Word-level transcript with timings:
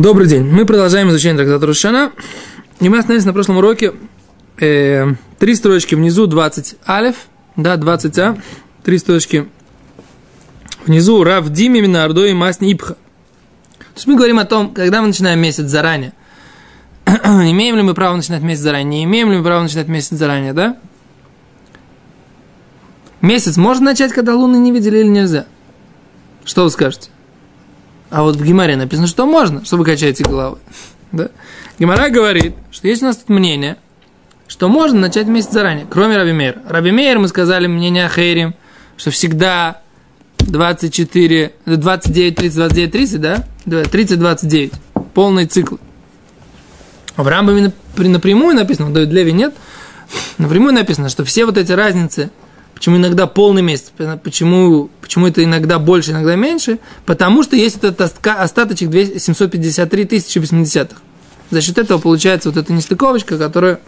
Добрый 0.00 0.26
день. 0.28 0.44
Мы 0.44 0.64
продолжаем 0.64 1.10
изучение 1.10 1.36
трактата 1.36 1.66
Рушана. 1.66 2.12
И 2.80 2.88
мы 2.88 2.96
остановились 2.96 3.26
на 3.26 3.34
прошлом 3.34 3.58
уроке. 3.58 3.92
Э, 4.58 5.08
три 5.38 5.54
строчки 5.54 5.94
внизу 5.94 6.26
20 6.26 6.76
алев, 6.86 7.16
да, 7.54 7.76
20 7.76 8.18
а. 8.18 8.38
Три 8.82 8.96
строчки 8.96 9.46
внизу 10.86 11.22
Рав 11.22 11.50
Диме, 11.50 11.82
Минардо 11.82 12.24
и 12.24 12.32
Масни 12.32 12.72
Ипха. 12.72 12.94
То 12.94 13.96
есть 13.96 14.06
мы 14.06 14.16
говорим 14.16 14.38
о 14.38 14.46
том, 14.46 14.72
когда 14.72 15.02
мы 15.02 15.08
начинаем 15.08 15.38
месяц 15.38 15.66
заранее. 15.66 16.14
имеем 17.06 17.76
ли 17.76 17.82
мы 17.82 17.92
право 17.92 18.16
начинать 18.16 18.40
месяц 18.40 18.62
заранее? 18.62 18.86
Не 18.86 19.04
имеем 19.04 19.30
ли 19.30 19.36
мы 19.36 19.44
право 19.44 19.62
начинать 19.62 19.88
месяц 19.88 20.16
заранее, 20.16 20.54
да? 20.54 20.78
Месяц 23.20 23.58
можно 23.58 23.84
начать, 23.84 24.14
когда 24.14 24.34
луны 24.34 24.56
не 24.56 24.72
видели 24.72 25.00
или 25.00 25.08
нельзя? 25.08 25.44
Что 26.46 26.64
вы 26.64 26.70
скажете? 26.70 27.10
А 28.10 28.22
вот 28.22 28.36
в 28.36 28.44
Гимаре 28.44 28.76
написано, 28.76 29.06
что 29.06 29.24
можно, 29.24 29.64
что 29.64 29.76
вы 29.76 29.84
качаете 29.84 30.24
головы. 30.24 30.58
Да? 31.12 31.28
Гимара 31.78 32.10
говорит, 32.10 32.54
что 32.70 32.88
есть 32.88 33.02
у 33.02 33.06
нас 33.06 33.16
тут 33.16 33.28
мнение, 33.28 33.76
что 34.48 34.68
можно 34.68 34.98
начать 34.98 35.28
месяц 35.28 35.52
заранее, 35.52 35.86
кроме 35.88 36.16
Раби 36.16 36.32
Мейр. 36.32 36.58
Раби 36.68 36.90
Мейр, 36.90 37.20
мы 37.20 37.28
сказали, 37.28 37.68
мнение 37.68 38.08
Хейрим, 38.08 38.54
что 38.96 39.10
всегда 39.10 39.80
24, 40.38 41.52
29, 41.66 42.34
30, 42.34 42.56
29, 42.56 42.92
30, 42.92 43.20
да? 43.20 43.44
30, 43.64 44.18
29. 44.18 44.72
Полный 45.14 45.46
цикл. 45.46 45.76
В 47.16 47.26
Рамбаме 47.26 47.72
напрямую 47.96 48.56
написано, 48.56 48.90
в 48.90 48.96
Леви 48.96 49.32
нет, 49.32 49.54
напрямую 50.38 50.72
написано, 50.72 51.08
что 51.08 51.24
все 51.24 51.44
вот 51.44 51.56
эти 51.58 51.72
разницы– 51.72 52.30
Почему 52.80 52.96
иногда 52.96 53.26
полный 53.26 53.60
месяц? 53.60 53.92
Почему, 54.24 54.88
почему 55.02 55.26
это 55.26 55.44
иногда 55.44 55.78
больше, 55.78 56.12
иногда 56.12 56.34
меньше? 56.34 56.78
Потому 57.04 57.42
что 57.42 57.54
есть 57.54 57.76
этот 57.76 58.00
остаточек 58.00 58.90
753 58.90 60.04
тысячи 60.06 60.38
80-х. 60.38 60.96
За 61.50 61.60
счет 61.60 61.76
этого 61.76 61.98
получается 61.98 62.48
вот 62.48 62.56
эта 62.56 62.72
нестыковочка, 62.72 63.36
которая, 63.36 63.80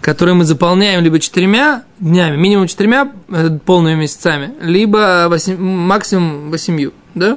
которую 0.00 0.36
мы 0.36 0.46
заполняем 0.46 1.04
либо 1.04 1.20
четырьмя 1.20 1.82
днями, 1.98 2.38
минимум 2.38 2.66
четырьмя 2.66 3.12
э, 3.28 3.58
полными 3.66 4.00
месяцами, 4.00 4.54
либо 4.62 5.26
8, 5.28 5.58
максимум 5.58 6.50
восемью. 6.50 6.94
Да? 7.14 7.36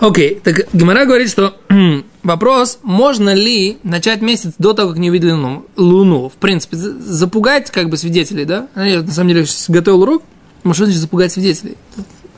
Окей, 0.00 0.32
okay, 0.32 0.40
так 0.40 0.72
Гимара 0.72 1.04
говорит, 1.04 1.28
что 1.28 1.60
вопрос, 2.22 2.78
можно 2.82 3.34
ли 3.34 3.78
начать 3.82 4.22
месяц 4.22 4.54
до 4.56 4.72
того, 4.72 4.90
как 4.90 4.98
не 4.98 5.10
увидели 5.10 5.32
луну, 5.32 5.66
луну. 5.76 6.30
В 6.30 6.34
принципе, 6.34 6.78
запугать 6.78 7.70
как 7.70 7.90
бы 7.90 7.98
свидетелей, 7.98 8.46
да? 8.46 8.68
А 8.74 8.86
я 8.86 9.02
на 9.02 9.12
самом 9.12 9.28
деле 9.28 9.44
готовил 9.68 10.02
урок, 10.02 10.22
может, 10.64 10.86
значит 10.86 11.02
запугать 11.02 11.32
свидетелей. 11.32 11.76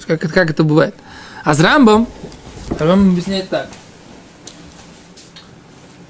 Как, 0.09 0.21
как 0.21 0.51
это 0.51 0.65
бывает. 0.65 0.97
А 1.45 1.55
с 1.55 1.61
Рамбом, 1.61 2.09
Рамбом 2.81 3.11
объясняет 3.11 3.49
так. 3.49 3.69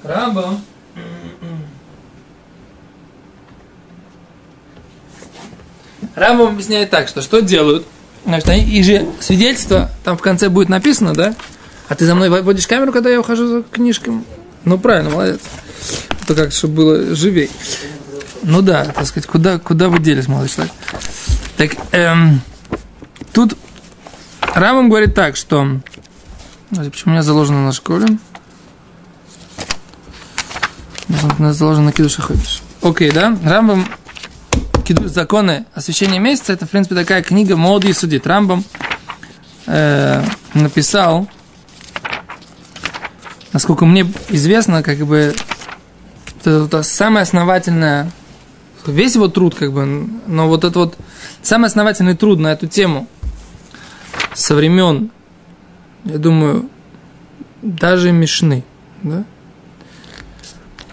Рамбом 0.03 0.59
Рамбом 6.15 6.53
объясняет 6.53 6.89
так, 6.89 7.07
что 7.07 7.21
что 7.21 7.41
делают? 7.41 7.85
Значит, 8.25 8.49
они, 8.49 8.63
их 8.63 8.85
же 8.85 9.05
свидетельство, 9.19 9.91
там 10.03 10.17
в 10.17 10.21
конце 10.21 10.49
будет 10.49 10.69
написано, 10.69 11.13
да? 11.13 11.35
А 11.89 11.95
ты 11.95 12.05
за 12.05 12.15
мной 12.15 12.29
водишь 12.41 12.67
камеру, 12.67 12.91
когда 12.93 13.09
я 13.09 13.19
ухожу 13.19 13.47
за 13.47 13.63
книжками? 13.63 14.23
Ну, 14.63 14.77
правильно, 14.77 15.09
молодец. 15.09 15.41
Это 16.21 16.35
как, 16.35 16.51
чтобы 16.53 16.75
было 16.75 17.15
живей. 17.15 17.51
Ну 18.43 18.61
да, 18.61 18.85
так 18.85 19.05
сказать, 19.05 19.27
куда, 19.27 19.59
куда 19.59 19.89
вы 19.89 19.99
делись, 19.99 20.27
молодой 20.27 20.49
человек? 20.49 20.73
Так, 21.57 21.71
эм, 21.91 22.41
тут 23.33 23.57
Рамам 24.41 24.89
говорит 24.89 25.15
так, 25.15 25.35
что... 25.35 25.79
Почему 26.69 27.05
у 27.05 27.09
меня 27.11 27.23
заложено 27.23 27.65
на 27.65 27.71
школе? 27.71 28.07
У 31.09 31.43
нас 31.43 31.55
заложено 31.55 31.87
на 31.87 31.91
кидуша 31.91 32.21
ходишь. 32.21 32.61
Окей, 32.81 33.11
да? 33.11 33.37
Рамбам 33.43 33.87
киду, 34.83 35.07
законы 35.07 35.65
освящения 35.73 36.19
месяца, 36.19 36.53
это, 36.53 36.65
в 36.65 36.69
принципе, 36.69 36.95
такая 36.95 37.23
книга 37.23 37.55
Моди 37.55 37.93
судит. 37.93 38.27
Рамбам 38.27 38.63
э, 39.65 40.23
написал, 40.53 41.27
насколько 43.53 43.85
мне 43.85 44.05
известно, 44.29 44.83
как 44.83 44.99
бы, 44.99 45.33
это, 46.39 46.65
это 46.65 46.83
самое 46.83 47.23
основательное, 47.23 48.11
весь 48.85 49.15
его 49.15 49.27
труд, 49.27 49.55
как 49.55 49.71
бы, 49.71 49.85
но 50.27 50.47
вот 50.47 50.63
это 50.63 50.79
вот 50.79 50.97
самый 51.41 51.67
основательный 51.67 52.15
труд 52.15 52.39
на 52.39 52.51
эту 52.51 52.67
тему 52.67 53.07
со 54.33 54.55
времен, 54.55 55.11
я 56.03 56.17
думаю, 56.17 56.69
даже 57.61 58.11
Мишны, 58.11 58.63
да, 59.01 59.23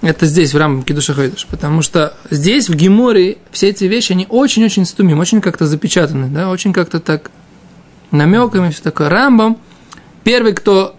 это 0.03 0.27
здесь, 0.27 0.55
в 0.55 0.57
рамках 0.57 0.87
Кидуша 0.87 1.15
Хайдуш. 1.15 1.47
Потому 1.47 1.83
что 1.83 2.15
здесь, 2.31 2.69
в 2.69 2.75
Геморе, 2.75 3.39
все 3.51 3.69
эти 3.69 3.85
вещи, 3.85 4.13
они 4.13 4.27
очень-очень 4.29 4.87
стумим, 4.87 5.19
очень 5.19 5.41
как-то 5.41 5.67
запечатаны, 5.67 6.29
да, 6.29 6.49
очень 6.51 6.73
как-то 6.73 7.01
так 7.01 7.31
намеками, 8.11 8.71
все 8.71 8.83
такое. 8.83 9.09
Рамбам, 9.09 9.59
первый, 10.25 10.55
кто 10.55 10.97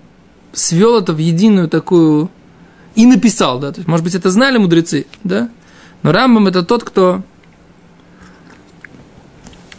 свел 0.53 0.99
это 0.99 1.13
в 1.13 1.17
единую 1.17 1.67
такую 1.67 2.29
и 2.95 3.05
написал, 3.05 3.59
да, 3.59 3.71
то 3.71 3.79
есть, 3.79 3.87
может 3.87 4.03
быть, 4.03 4.15
это 4.15 4.29
знали 4.29 4.57
мудрецы, 4.57 5.07
да, 5.23 5.49
но 6.03 6.11
Рамбам 6.11 6.47
это 6.47 6.63
тот, 6.63 6.83
кто 6.83 7.23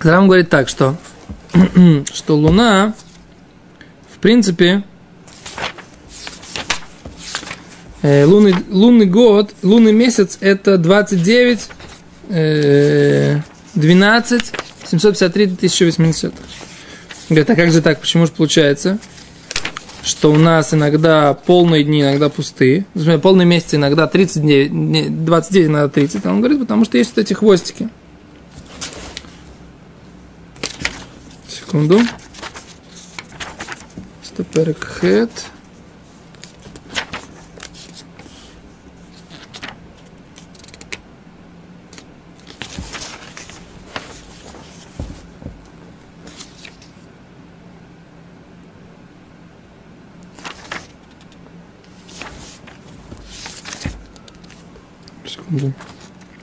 Рамбам 0.01 0.29
говорит 0.29 0.49
так, 0.49 0.69
что, 0.69 0.97
что 2.13 2.37
Луна, 2.37 2.95
в 4.15 4.19
принципе, 4.19 4.83
Э, 7.92 7.92
лунный, 8.03 8.55
лунный 8.69 9.07
год, 9.07 9.55
лунный 9.63 9.93
месяц 9.93 10.39
это 10.41 10.77
29, 10.77 11.69
э, 12.31 13.41
12, 13.75 14.53
753 14.87 15.45
1080. 15.45 16.35
Говорит, 17.29 17.51
а 17.51 17.55
как 17.57 17.73
же 17.73 17.81
так? 17.81 18.01
Почему 18.01 18.27
же 18.27 18.33
получается? 18.33 18.99
Что 20.03 20.33
у 20.33 20.37
нас 20.37 20.75
иногда 20.75 21.33
полные 21.33 21.85
дни, 21.85 22.03
иногда 22.03 22.29
пустые. 22.29 22.85
Полный 23.23 23.45
месяц 23.45 23.75
иногда 23.75 24.09
39, 24.09 25.25
29, 25.25 25.69
иногда 25.69 25.89
30. 25.89 26.27
Он 26.27 26.41
говорит, 26.41 26.61
потому 26.61 26.85
что 26.85 26.99
есть 26.99 27.13
вот 27.15 27.23
эти 27.23 27.35
хвостики. 27.35 27.89
Секунду. 31.49 32.01
Стоперек 34.25 34.83
хэт. 34.83 35.31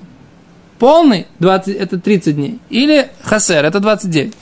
Полный 0.77 1.27
20, 1.39 1.75
это 1.75 1.99
30 1.99 2.35
дней. 2.35 2.59
Или 2.69 3.09
хасер, 3.23 3.65
это 3.65 3.79
29. 3.79 4.33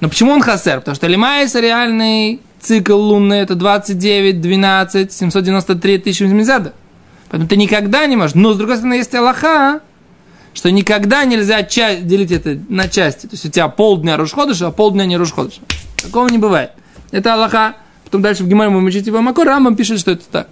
Но 0.00 0.08
почему 0.08 0.32
он 0.32 0.42
хасер? 0.42 0.80
Потому 0.80 0.94
что 0.94 1.06
лимайс 1.06 1.54
реальный 1.54 2.40
цикл 2.60 2.96
лунный 2.96 3.40
это 3.40 3.54
29, 3.54 4.40
12, 4.40 5.12
793, 5.12 5.94
1080. 5.98 6.74
Поэтому 7.28 7.48
ты 7.48 7.56
никогда 7.56 8.06
не 8.06 8.16
можешь. 8.16 8.34
Но, 8.34 8.52
с 8.52 8.56
другой 8.56 8.76
стороны, 8.76 8.94
есть 8.94 9.14
Аллаха, 9.14 9.80
что 10.54 10.70
никогда 10.70 11.24
нельзя 11.24 11.62
делить 11.62 12.30
это 12.30 12.58
на 12.68 12.88
части. 12.88 13.26
То 13.26 13.32
есть 13.32 13.46
у 13.46 13.48
тебя 13.48 13.68
полдня 13.68 14.16
Рушходыша, 14.16 14.68
а 14.68 14.70
полдня 14.70 15.06
не 15.06 15.16
Рушходыша. 15.16 15.60
Такого 16.02 16.28
не 16.28 16.38
бывает. 16.38 16.72
Это 17.10 17.34
Аллаха. 17.34 17.76
Потом 18.04 18.22
дальше 18.22 18.44
в 18.44 18.48
Гимаре 18.48 18.70
мы 18.70 18.84
учите 18.84 19.06
его 19.06 19.22
Макор, 19.22 19.46
Рамбам 19.46 19.76
пишет, 19.76 19.98
что 19.98 20.10
это 20.10 20.24
так. 20.30 20.48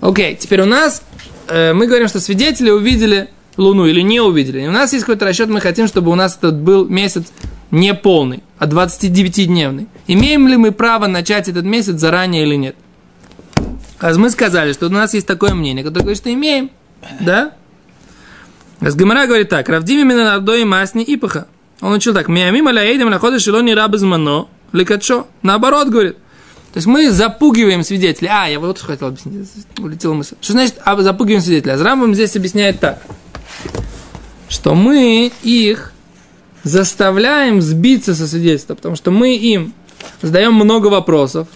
Окей, 0.00 0.36
теперь 0.36 0.62
у 0.62 0.66
нас, 0.66 1.02
э, 1.48 1.72
мы 1.72 1.86
говорим, 1.86 2.08
что 2.08 2.20
свидетели 2.20 2.70
увидели 2.70 3.28
Луну 3.56 3.86
или 3.86 4.00
не 4.00 4.20
увидели. 4.20 4.62
И 4.62 4.66
у 4.66 4.70
нас 4.70 4.92
есть 4.92 5.04
какой-то 5.04 5.24
расчет, 5.24 5.48
мы 5.48 5.60
хотим, 5.60 5.86
чтобы 5.86 6.10
у 6.10 6.14
нас 6.14 6.36
этот 6.36 6.56
был 6.56 6.86
месяц 6.86 7.26
не 7.70 7.94
полный, 7.94 8.42
а 8.58 8.66
29-дневный. 8.66 9.88
Имеем 10.06 10.48
ли 10.48 10.56
мы 10.56 10.72
право 10.72 11.06
начать 11.06 11.48
этот 11.48 11.64
месяц 11.64 11.94
заранее 11.94 12.44
или 12.44 12.56
нет? 12.56 12.76
А 13.98 14.14
мы 14.14 14.30
сказали, 14.30 14.72
что 14.72 14.86
у 14.86 14.90
нас 14.90 15.12
есть 15.12 15.26
такое 15.26 15.54
мнение, 15.54 15.84
которое 15.84 16.02
говорит, 16.02 16.18
что 16.18 16.32
имеем. 16.32 16.70
Да? 17.20 17.52
С 18.80 18.94
Гамара 18.94 19.26
говорит 19.26 19.48
так. 19.48 19.68
Равдими 19.68 20.02
минанардой 20.02 20.64
масни 20.64 21.04
ипаха. 21.06 21.46
Он 21.80 21.92
учил 21.92 22.14
так. 22.14 22.28
Миамим 22.28 22.68
аляэйдем 22.68 23.10
находишь 23.10 23.42
шилони 23.42 23.72
рабы 23.72 23.98
змано 23.98 24.48
лекачо. 24.72 25.26
Наоборот, 25.42 25.88
говорит. 25.88 26.16
То 26.72 26.76
есть 26.76 26.86
мы 26.86 27.10
запугиваем 27.10 27.82
свидетелей. 27.82 28.30
А, 28.32 28.46
я 28.46 28.60
вот 28.60 28.78
что 28.78 28.86
хотел 28.86 29.08
объяснить. 29.08 29.48
Улетела 29.78 30.14
мысль. 30.14 30.36
Что 30.40 30.52
значит 30.52 30.76
а, 30.84 31.00
запугиваем 31.02 31.42
свидетелей? 31.42 31.72
Азрамбам 31.72 32.14
здесь 32.14 32.36
объясняет 32.36 32.80
так. 32.80 33.02
Что 34.48 34.74
мы 34.74 35.32
их 35.42 35.92
заставляем 36.62 37.60
сбиться 37.60 38.14
со 38.14 38.26
свидетельства, 38.26 38.74
потому 38.74 38.96
что 38.96 39.10
мы 39.10 39.36
им 39.36 39.74
задаем 40.22 40.54
много 40.54 40.88
вопросов, 40.88 41.48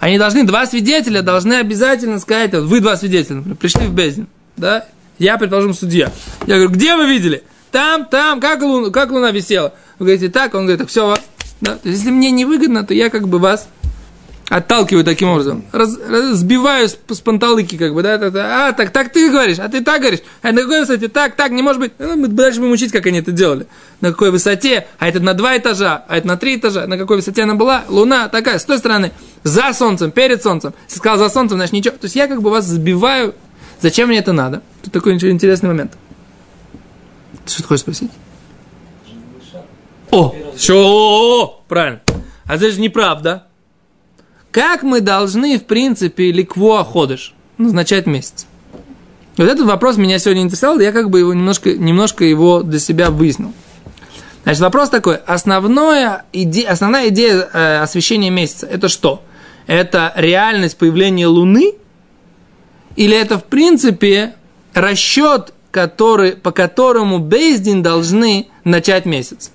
они 0.00 0.18
должны, 0.18 0.44
два 0.44 0.66
свидетеля 0.66 1.22
должны 1.22 1.54
обязательно 1.54 2.18
сказать, 2.18 2.52
вот 2.52 2.64
вы 2.64 2.80
два 2.80 2.96
свидетеля, 2.96 3.36
например, 3.36 3.56
пришли 3.56 3.86
в 3.86 3.94
Бездин, 3.94 4.28
да, 4.56 4.86
я, 5.18 5.38
предположим, 5.38 5.74
судья. 5.74 6.12
Я 6.46 6.56
говорю, 6.56 6.70
где 6.70 6.96
вы 6.96 7.06
видели? 7.06 7.42
Там, 7.70 8.06
там, 8.06 8.40
как 8.40 8.62
луна, 8.62 8.90
как 8.90 9.10
луна 9.10 9.30
висела? 9.30 9.74
Вы 9.98 10.06
говорите, 10.06 10.28
так, 10.28 10.54
он 10.54 10.62
говорит, 10.62 10.80
так 10.80 10.88
все, 10.88 11.16
да? 11.60 11.76
То 11.76 11.88
есть, 11.88 12.00
если 12.00 12.10
мне 12.10 12.30
невыгодно, 12.30 12.84
то 12.84 12.94
я 12.94 13.10
как 13.10 13.28
бы 13.28 13.38
вас 13.38 13.68
отталкиваю 14.48 15.04
таким 15.04 15.30
образом, 15.30 15.64
раз, 15.72 15.98
раз, 15.98 16.36
сбиваю 16.36 16.88
с, 16.88 17.20
панталыки, 17.20 17.76
как 17.76 17.94
бы, 17.94 18.02
да, 18.02 18.18
да, 18.18 18.30
да, 18.30 18.68
а, 18.68 18.72
так, 18.72 18.90
так 18.90 19.10
ты 19.10 19.30
говоришь, 19.30 19.58
а 19.58 19.68
ты 19.68 19.82
так 19.82 20.00
говоришь, 20.00 20.20
а 20.42 20.52
на 20.52 20.62
какой 20.62 20.80
высоте, 20.80 21.08
так, 21.08 21.34
так, 21.34 21.50
не 21.50 21.62
может 21.62 21.80
быть, 21.80 21.92
ну, 21.98 22.16
мы 22.16 22.28
дальше 22.28 22.60
будем 22.60 22.72
учить, 22.72 22.92
как 22.92 23.06
они 23.06 23.20
это 23.20 23.32
делали, 23.32 23.66
на 24.00 24.10
какой 24.10 24.30
высоте, 24.30 24.86
а 24.98 25.08
это 25.08 25.20
на 25.20 25.34
два 25.34 25.56
этажа, 25.56 26.04
а 26.08 26.18
это 26.18 26.26
на 26.26 26.36
три 26.36 26.56
этажа, 26.56 26.86
на 26.86 26.98
какой 26.98 27.16
высоте 27.16 27.42
она 27.42 27.54
была, 27.54 27.84
луна 27.88 28.28
такая, 28.28 28.58
с 28.58 28.64
той 28.64 28.78
стороны, 28.78 29.12
за 29.44 29.72
солнцем, 29.72 30.10
перед 30.10 30.42
солнцем, 30.42 30.74
сказал 30.88 31.18
за 31.18 31.32
солнцем, 31.32 31.56
значит 31.56 31.72
ничего, 31.72 31.96
то 31.96 32.04
есть 32.04 32.16
я 32.16 32.26
как 32.26 32.42
бы 32.42 32.50
вас 32.50 32.66
сбиваю, 32.66 33.34
зачем 33.80 34.08
мне 34.08 34.18
это 34.18 34.32
надо, 34.32 34.62
тут 34.84 34.92
такой 34.92 35.14
интересный 35.14 35.68
момент. 35.68 35.96
Что 37.46 37.62
ты 37.62 37.68
хочешь 37.68 37.80
спросить? 37.80 38.10
О, 40.10 40.34
что, 40.56 41.64
правильно, 41.66 42.00
а 42.44 42.54
это 42.54 42.70
же 42.70 42.80
неправда, 42.80 43.46
как 44.52 44.84
мы 44.84 45.00
должны, 45.00 45.58
в 45.58 45.64
принципе, 45.64 46.30
ликво 46.30 46.84
ходыш, 46.84 47.34
назначать 47.58 48.06
месяц? 48.06 48.46
Вот 49.36 49.48
этот 49.48 49.66
вопрос 49.66 49.96
меня 49.96 50.20
сегодня 50.20 50.42
интересовал, 50.42 50.78
я 50.78 50.92
как 50.92 51.10
бы 51.10 51.18
его 51.18 51.34
немножко, 51.34 51.72
немножко 51.72 52.24
его 52.24 52.62
для 52.62 52.78
себя 52.78 53.10
выяснил. 53.10 53.52
Значит, 54.44 54.60
вопрос 54.60 54.90
такой. 54.90 55.16
Основное 55.16 56.24
иде, 56.32 56.68
основная 56.68 57.08
идея 57.08 57.48
э, 57.52 57.78
освещения 57.78 58.30
месяца– 58.30 58.66
это 58.70 58.88
что? 58.88 59.24
Это 59.66 60.12
реальность 60.14 60.76
появления 60.76 61.26
Луны? 61.26 61.72
Или 62.94 63.16
это, 63.16 63.38
в 63.38 63.44
принципе, 63.44 64.34
расчет, 64.74 65.52
который, 65.70 66.32
по 66.32 66.52
которому 66.52 67.18
Бейздин 67.18 67.82
должны 67.82 68.48
начать 68.64 69.06
месяц? 69.06 69.50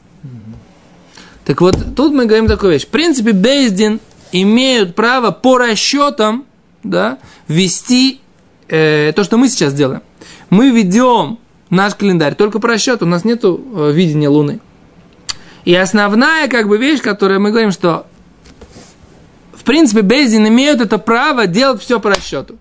Так 1.45 1.61
вот, 1.61 1.77
тут 1.95 2.13
мы 2.13 2.25
говорим 2.25 2.47
такую 2.47 2.73
вещь. 2.73 2.85
В 2.85 2.89
принципе, 2.89 3.31
Бейздин 3.31 3.99
имеют 4.31 4.95
право 4.95 5.31
по 5.31 5.57
расчетам 5.57 6.45
да, 6.83 7.17
вести 7.47 8.21
э, 8.67 9.11
то, 9.15 9.23
что 9.23 9.37
мы 9.37 9.49
сейчас 9.49 9.73
делаем. 9.73 10.01
Мы 10.49 10.69
ведем 10.69 11.39
наш 11.69 11.95
календарь 11.95 12.35
только 12.35 12.59
по 12.59 12.67
расчету, 12.67 13.05
у 13.05 13.09
нас 13.09 13.23
нет 13.25 13.41
э, 13.43 13.91
видения 13.93 14.29
Луны. 14.29 14.59
И 15.65 15.75
основная 15.75 16.47
как 16.47 16.67
бы 16.67 16.77
вещь, 16.77 17.01
которую 17.01 17.41
мы 17.41 17.51
говорим, 17.51 17.71
что 17.71 18.05
в 19.53 19.63
принципе 19.63 20.01
Бейзин 20.01 20.47
имеют 20.47 20.81
это 20.81 20.97
право 20.97 21.47
делать 21.47 21.81
все 21.81 21.99
по 21.99 22.09
расчету. 22.09 22.57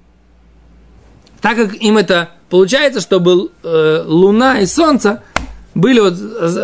Так 1.41 1.57
как 1.57 1.75
им 1.75 1.97
это 1.99 2.31
получается, 2.51 3.01
чтобы 3.01 3.51
э, 3.63 4.05
Луна 4.07 4.61
и 4.61 4.67
Солнце 4.67 5.23
были 5.75 6.01
вот 6.01 6.15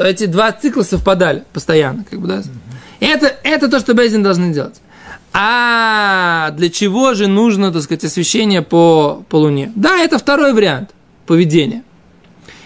эти 0.05 0.27
два 0.27 0.51
цикла 0.53 0.83
совпадали 0.83 1.45
постоянно, 1.53 2.05
как 2.09 2.21
бы, 2.21 2.27
да. 2.27 2.43
Это, 3.01 3.33
это 3.43 3.69
то, 3.69 3.79
что 3.79 3.95
Бейзин 3.95 4.23
должны 4.23 4.53
делать. 4.53 4.81
А 5.33 6.51
для 6.53 6.71
чего 6.71 7.15
же 7.15 7.27
нужно, 7.27 7.73
так 7.73 7.83
сказать, 7.83 8.05
освещение 8.05 8.63
по, 8.63 9.25
по 9.29 9.37
Луне? 9.37 9.73
Да, 9.75 9.99
это 9.99 10.19
второй 10.19 10.53
вариант 10.53 10.91
поведения. 11.27 11.83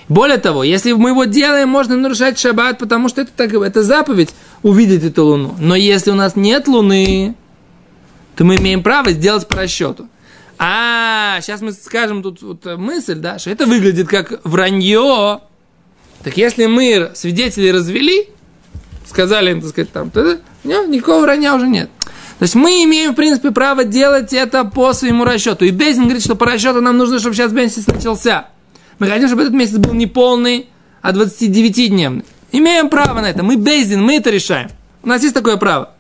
Более 0.09 0.39
того, 0.39 0.65
если 0.65 0.93
мы 0.93 1.11
его 1.11 1.25
делаем, 1.25 1.69
можно 1.69 1.97
нарушать 1.97 2.39
шаббат, 2.39 2.79
потому 2.79 3.09
что 3.09 3.23
это, 3.23 3.31
так, 3.35 3.53
это 3.53 3.83
заповедь 3.83 4.31
увидеть 4.63 5.05
эту 5.05 5.25
Луну. 5.25 5.55
Но 5.59 5.75
если 5.75 6.11
у 6.11 6.15
нас 6.15 6.35
нет 6.37 6.67
Луны, 6.67 7.35
то 8.37 8.45
мы 8.45 8.57
имеем 8.57 8.83
право 8.83 9.11
сделать 9.11 9.47
по 9.49 9.57
расчету. 9.57 10.09
А, 10.59 11.39
сейчас 11.41 11.61
мы 11.61 11.73
скажем 11.73 12.23
тут 12.23 12.43
вот 12.43 12.65
мысль, 12.79 13.15
да, 13.15 13.39
что 13.39 13.51
это 13.51 13.67
выглядит 13.67 14.09
как 14.09 14.45
вранье. 14.45 15.41
Так 16.25 16.37
если 16.37 16.67
мы 16.67 17.13
свидетелей 17.15 17.71
развели, 17.71 18.29
сказали 19.07 19.53
им, 19.53 19.61
так 19.61 19.71
сказать, 19.71 19.93
там, 19.93 20.11
то, 20.11 20.41
никакого 20.65 21.23
вранья 21.23 21.55
уже 21.55 21.69
нет. 21.69 21.91
То 22.39 22.45
есть 22.45 22.55
мы 22.55 22.85
имеем, 22.85 23.13
в 23.13 23.15
принципе, 23.15 23.51
право 23.51 23.85
делать 23.85 24.33
это 24.33 24.65
по 24.65 24.93
своему 24.93 25.25
расчету. 25.25 25.65
И 25.65 25.71
Безин 25.71 26.05
говорит, 26.05 26.23
что 26.23 26.37
по 26.37 26.47
расчету 26.47 26.81
нам 26.81 26.97
нужно, 26.97 27.19
чтобы 27.19 27.35
сейчас 27.35 27.53
месяц 27.53 27.87
начался. 27.87 28.49
Мы 28.99 29.09
хотим, 29.09 29.29
чтобы 29.29 29.43
этот 29.43 29.55
месяц 29.55 29.77
был 29.79 29.93
не 29.95 30.07
полный, 30.07 30.69
а 31.03 31.13
29-дневный. 31.13 32.25
Имеем 32.53 32.91
право 32.91 33.21
на 33.21 33.27
это. 33.27 33.43
Мы 33.43 33.57
Безин, 33.57 34.03
мы 34.03 34.17
это 34.17 34.31
решаем. 34.31 34.71
У 35.03 35.09
нас 35.09 35.23
есть 35.23 35.35
такое 35.35 35.57
право. 35.57 35.95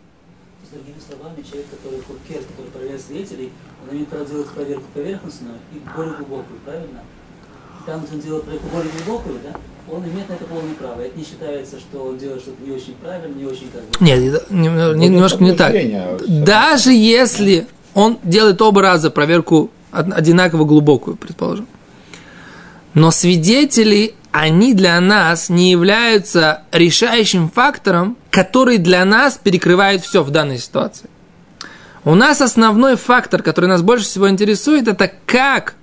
Другими 0.71 0.97
словами, 1.07 1.45
человек, 1.49 1.67
который 1.71 2.01
хукер, 2.01 2.43
который 2.43 2.71
проверяет 2.71 3.01
имеет 3.99 4.09
право 4.09 4.25
делать 4.25 4.49
проверку 4.49 4.85
поверхностную 4.95 5.55
и 5.73 5.97
более 5.97 6.15
глубокую, 6.15 6.61
правильно? 6.65 7.01
Там, 7.87 8.05
где 8.05 8.15
он 8.15 8.21
делает 8.21 8.45
проверку 8.45 8.69
более 8.69 8.93
глубокую, 8.93 9.39
да, 9.45 9.59
он 9.91 10.05
имеет 10.05 10.29
на 10.29 10.35
это 10.35 10.45
полное 10.45 10.75
право. 10.75 11.01
Это 11.01 11.19
не 11.19 11.25
считается, 11.25 11.79
что 11.79 12.05
он 12.05 12.19
делает 12.19 12.43
что-то 12.43 12.63
не 12.63 12.71
очень 12.71 12.95
правильно, 12.95 13.35
не 13.35 13.45
очень 13.45 13.69
как 13.71 13.83
бы... 13.83 14.05
Нет, 14.05 14.51
немножко 14.51 15.43
не 15.43 15.53
так. 15.53 15.75
Даже 16.45 16.93
если 16.93 17.67
он 17.95 18.19
делает 18.23 18.61
оба 18.61 18.83
раза 18.83 19.11
проверку 19.11 19.71
одинаково 19.91 20.65
глубокую, 20.65 21.17
предположим. 21.17 21.67
Но 22.95 23.11
свидетели, 23.11 24.15
они 24.33 24.75
для 24.75 25.01
нас 25.01 25.49
не 25.49 25.71
являются 25.71 26.63
решающим 26.73 27.49
фактором, 27.49 28.17
который 28.31 28.79
для 28.79 29.05
нас 29.05 29.41
перекрывает 29.43 30.03
все 30.03 30.23
в 30.23 30.31
данной 30.31 30.59
ситуации. 30.59 31.09
У 32.05 32.15
нас 32.15 32.41
основной 32.41 32.97
фактор, 32.97 33.43
который 33.43 33.67
нас 33.67 33.83
больше 33.83 34.05
всего 34.05 34.29
интересует, 34.29 34.89
это 34.89 35.11
как 35.27 35.75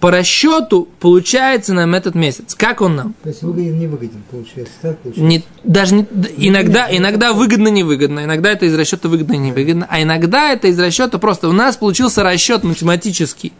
по 0.00 0.10
расчету 0.10 0.88
получается 0.98 1.74
нам 1.74 1.94
этот 1.94 2.14
месяц. 2.14 2.54
Как 2.54 2.80
он 2.80 2.96
нам? 2.96 3.14
То 3.22 3.28
есть 3.28 3.42
выгоден, 3.42 3.78
не 3.78 3.86
выгоден, 3.86 4.22
получается. 4.30 4.72
Так 4.80 4.98
получается. 4.98 5.22
Не, 5.22 5.44
даже 5.62 5.94
не, 5.94 6.06
иногда, 6.38 6.88
иногда 6.90 7.34
выгодно, 7.34 7.68
невыгодно, 7.68 8.24
иногда 8.24 8.50
это 8.50 8.64
из 8.64 8.74
расчета 8.74 9.08
выгодно, 9.08 9.34
невыгодно, 9.34 9.86
а 9.90 10.02
иногда 10.02 10.52
это 10.52 10.68
из 10.68 10.78
расчета 10.78 11.18
просто 11.18 11.48
у 11.48 11.52
нас 11.52 11.76
получился 11.76 12.22
расчет 12.22 12.64
математический. 12.64 13.52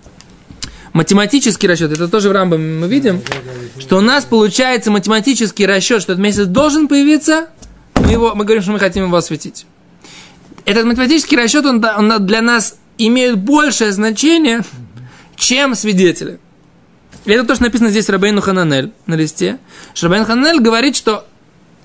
Математический 0.95 1.69
расчет, 1.69 1.93
это 1.93 2.09
тоже 2.09 2.31
в 2.31 2.33
Рамбаме 2.33 2.81
мы 2.81 2.88
видим, 2.88 3.21
что 3.79 3.99
у 3.99 4.00
нас 4.00 4.25
получается 4.25 4.90
математический 4.90 5.67
расчет, 5.67 6.02
что 6.02 6.14
этот 6.14 6.25
месяц 6.25 6.47
должен 6.47 6.88
появиться, 6.88 7.49
мы, 7.95 8.11
его, 8.11 8.35
мы 8.35 8.45
говорим, 8.45 8.62
что 8.62 8.73
мы 8.73 8.79
хотим 8.79 9.05
его 9.05 9.17
осветить. 9.17 9.67
Этот 10.71 10.85
математический 10.85 11.37
расчет, 11.37 11.67
он, 11.67 11.85
он 11.85 12.25
для 12.25 12.41
нас 12.43 12.79
имеет 12.97 13.37
большее 13.39 13.91
значение, 13.91 14.62
чем 15.35 15.75
свидетели. 15.75 16.39
И 17.25 17.33
это 17.33 17.45
то, 17.45 17.57
что 17.57 17.65
написано 17.65 17.91
здесь 17.91 18.09
Рабейну 18.09 18.41
Хананель 18.41 18.93
на 19.07 19.15
листе. 19.15 19.59
Что 19.95 20.07
Рабейну 20.07 20.27
Хананель 20.27 20.61
говорит, 20.61 20.95
что 20.95 21.27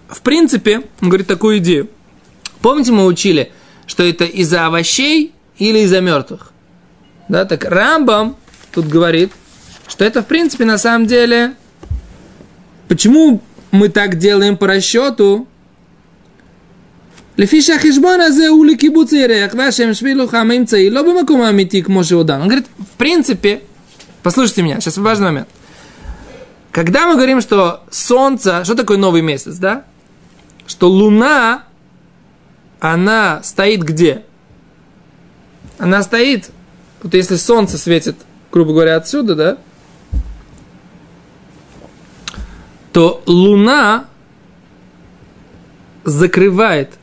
в 0.07 0.21
принципе, 0.21 0.83
он 1.01 1.09
говорит 1.09 1.25
такую 1.25 1.57
идею. 1.57 1.89
Помните, 2.61 2.91
мы 2.91 3.07
учили, 3.07 3.51
что 3.87 4.03
это 4.03 4.23
из-за 4.23 4.67
овощей 4.67 5.33
или 5.57 5.79
из-за 5.79 6.01
мертвых? 6.01 6.53
Да, 7.27 7.45
так 7.45 7.65
Рамбам 7.65 8.37
тут 8.71 8.85
говорит, 8.85 9.31
что 9.87 10.05
это, 10.05 10.21
в 10.21 10.27
принципе, 10.27 10.63
на 10.63 10.77
самом 10.77 11.07
деле, 11.07 11.55
почему 12.87 13.41
мы 13.71 13.89
так 13.89 14.19
делаем 14.19 14.57
по 14.57 14.67
расчету? 14.67 15.47
לפי 17.38 17.62
שהחשבון 17.62 18.20
הזה 18.20 18.48
הוא 18.48 18.66
לקיבוץ 18.66 19.12
ירח 19.12 19.54
והשם 19.58 19.94
שבילו 19.94 20.28
חם 20.28 20.50
האמצעי 20.50 20.90
לא 20.90 21.02
במקום 21.02 21.42
האמיתי 21.42 21.82
כמו 21.82 22.04
שהודענו. 22.04 22.42
Он 22.42 22.48
говорит, 22.48 22.66
в 22.78 22.98
принципе, 22.98 23.60
послушайте 24.22 24.62
меня, 24.62 24.80
сейчас 24.80 24.98
важный 24.98 25.26
момент. 25.26 25.48
Когда 26.72 27.08
мы 27.08 27.14
говорим, 27.14 27.40
что 27.40 27.82
солнце, 27.90 28.64
что 28.64 28.74
такое 28.74 28.96
новый 28.96 29.22
месяц, 29.22 29.56
да? 29.56 29.84
Что 30.66 30.88
луна, 30.88 31.64
она 32.78 33.42
стоит 33.42 33.82
где? 33.82 34.24
Она 35.78 36.02
стоит, 36.02 36.50
вот 37.02 37.14
если 37.14 37.36
солнце 37.36 37.76
светит, 37.76 38.16
грубо 38.52 38.72
говоря, 38.72 38.96
отсюда, 38.96 39.34
да? 39.34 39.58
То 42.92 43.22
луна 43.26 44.06
закрывает 46.04 46.98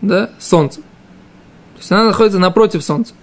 да, 0.00 0.30
Солнце. 0.38 0.80
То 0.80 1.78
есть 1.78 1.92
она 1.92 2.04
находится 2.04 2.38
напротив 2.38 2.84
Солнца. 2.84 3.14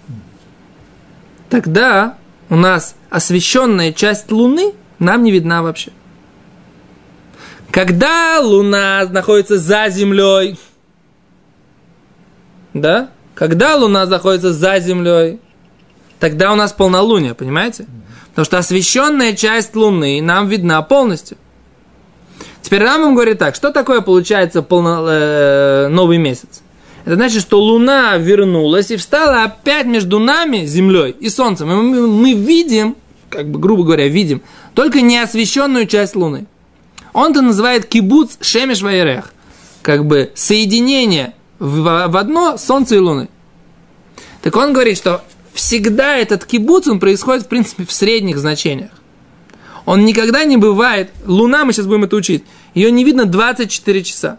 Тогда 1.48 2.16
у 2.50 2.56
нас 2.56 2.96
освещенная 3.10 3.92
часть 3.92 4.30
Луны 4.30 4.74
нам 4.98 5.22
не 5.22 5.30
видна 5.30 5.62
вообще. 5.62 5.92
Когда 7.70 8.40
Луна 8.40 9.04
находится 9.10 9.58
за 9.58 9.88
Землей, 9.88 10.58
да? 12.72 13.10
Когда 13.34 13.76
Луна 13.76 14.06
находится 14.06 14.52
за 14.52 14.78
Землей, 14.78 15.40
тогда 16.20 16.52
у 16.52 16.56
нас 16.56 16.72
полнолуние, 16.72 17.34
понимаете? 17.34 17.86
Потому 18.30 18.44
что 18.44 18.58
освещенная 18.58 19.34
часть 19.34 19.76
Луны 19.76 20.20
нам 20.22 20.48
видна 20.48 20.82
полностью. 20.82 21.36
Теперь 22.62 22.82
Рамбам 22.82 23.14
говорит 23.14 23.38
так, 23.38 23.54
что 23.54 23.70
такое 23.70 24.00
получается 24.00 24.62
полно, 24.62 25.06
э, 25.06 25.88
новый 25.88 26.18
месяц? 26.18 26.63
Это 27.04 27.16
значит, 27.16 27.42
что 27.42 27.60
Луна 27.60 28.16
вернулась 28.16 28.90
и 28.90 28.96
встала 28.96 29.44
опять 29.44 29.86
между 29.86 30.18
нами, 30.18 30.64
Землей 30.64 31.14
и 31.20 31.28
Солнцем. 31.28 31.70
И 31.70 31.74
мы, 31.74 32.06
мы 32.06 32.32
видим, 32.32 32.96
как 33.28 33.50
бы 33.50 33.58
грубо 33.58 33.84
говоря, 33.84 34.08
видим 34.08 34.40
только 34.74 35.02
неосвещенную 35.02 35.86
часть 35.86 36.16
Луны. 36.16 36.46
Он 37.12 37.30
это 37.30 37.42
называет 37.42 37.86
кибуц 37.86 38.38
шемеш 38.40 38.80
вайрех, 38.82 39.32
как 39.82 40.06
бы 40.06 40.32
соединение 40.34 41.34
в, 41.58 42.08
в 42.08 42.16
одно 42.16 42.56
Солнце 42.56 42.96
и 42.96 42.98
Луны. 42.98 43.28
Так 44.40 44.56
он 44.56 44.72
говорит, 44.72 44.96
что 44.96 45.22
всегда 45.52 46.16
этот 46.16 46.44
кибуц, 46.46 46.88
он 46.88 47.00
происходит, 47.00 47.44
в 47.44 47.48
принципе, 47.48 47.84
в 47.84 47.92
средних 47.92 48.38
значениях. 48.38 48.90
Он 49.84 50.04
никогда 50.06 50.44
не 50.44 50.56
бывает, 50.56 51.10
Луна, 51.26 51.64
мы 51.64 51.72
сейчас 51.74 51.86
будем 51.86 52.04
это 52.04 52.16
учить, 52.16 52.44
ее 52.74 52.90
не 52.90 53.04
видно 53.04 53.26
24 53.26 54.02
часа. 54.02 54.38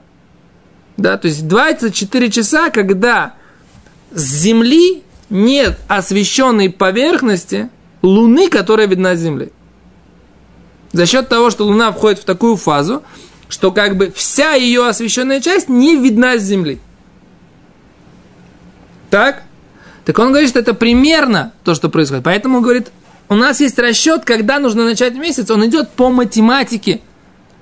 Да, 0.98 1.18
то 1.18 1.28
есть 1.28 1.48
24 1.48 2.32
часа, 2.32 2.70
когда 2.70 3.34
с 4.12 4.22
Земли 4.22 5.04
нет 5.30 5.78
освещенной 5.88 6.70
поверхности 6.70 7.70
Луны, 8.02 8.50
которая 8.50 8.88
видна 8.88 9.16
с 9.16 9.20
Земли. 9.20 9.52
За 10.94 11.06
счет 11.06 11.28
того, 11.28 11.50
что 11.50 11.66
Луна 11.66 11.92
входит 11.92 12.20
в 12.20 12.26
такую 12.26 12.56
фазу, 12.56 13.04
что 13.50 13.72
как 13.72 13.98
бы 13.98 14.12
вся 14.16 14.54
ее 14.54 14.88
освещенная 14.88 15.42
часть 15.42 15.68
не 15.68 15.96
видна 15.96 16.38
с 16.38 16.44
Земли. 16.44 16.80
Так? 19.10 19.44
Так 20.06 20.18
он 20.20 20.30
говорит, 20.30 20.50
что 20.50 20.60
это 20.60 20.74
примерно 20.74 21.54
то, 21.64 21.74
что 21.76 21.90
происходит. 21.90 22.24
Поэтому 22.24 22.62
говорит, 22.62 22.92
у 23.28 23.36
нас 23.36 23.60
есть 23.60 23.78
расчет, 23.80 24.24
когда 24.24 24.60
нужно 24.60 24.86
начать 24.86 25.16
месяц, 25.16 25.50
он 25.50 25.66
идет 25.66 25.90
по 25.92 26.10
математике 26.10 27.02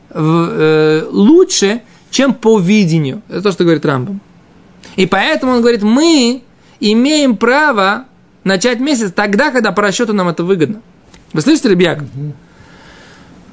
в, 0.09 0.49
э, 0.51 1.07
лучше, 1.09 1.81
чем 2.13 2.34
по 2.34 2.60
видению. 2.60 3.24
Это 3.27 3.41
то, 3.41 3.51
что 3.51 3.63
говорит 3.63 3.86
Рамбам. 3.86 4.22
И 4.96 5.05
поэтому 5.08 5.53
он 5.53 5.62
говорит, 5.62 5.82
мы 5.82 6.43
имеем 6.79 7.36
право 7.36 8.05
начать 8.43 8.79
месяц 8.79 9.12
тогда, 9.12 9.51
когда 9.51 9.72
по 9.72 9.82
расчету 9.82 10.13
нам 10.13 10.29
это 10.29 10.43
выгодно. 10.43 10.82
Вы 11.34 11.41
слышите, 11.41 11.70
Ребяк? 11.70 12.03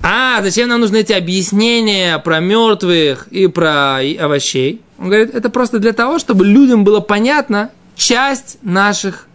А, 0.03 0.43
зачем 0.43 0.69
нам 0.69 0.81
нужны 0.81 0.99
эти 0.99 1.13
объяснения 1.13 2.19
про 2.19 2.41
мертвых 2.41 3.29
и 3.29 3.47
про 3.47 3.99
овощей? 3.99 4.83
Он 4.99 5.07
говорит, 5.07 5.35
это 5.35 5.49
просто 5.49 5.79
для 5.79 5.93
того, 5.93 6.19
чтобы 6.19 6.45
людям 6.45 6.85
было 6.85 7.01
понятно 7.01 7.71
часть 7.97 8.59
наших 8.63 9.27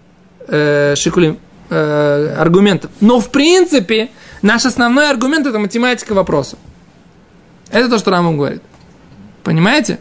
э, 0.47 0.93
шикулим, 0.95 1.39
э, 1.69 2.35
аргументов. 2.37 2.91
Но 3.01 3.19
в 3.19 3.31
принципе 3.31 4.09
наш 4.43 4.65
основной 4.65 5.09
аргумент 5.09 5.47
это 5.47 5.57
математика 5.57 6.13
вопроса. 6.13 6.57
Это 7.71 7.89
то, 7.89 7.97
что 7.97 8.11
Рамбам 8.11 8.37
говорит. 8.37 8.61
Понимаете? 9.45 9.99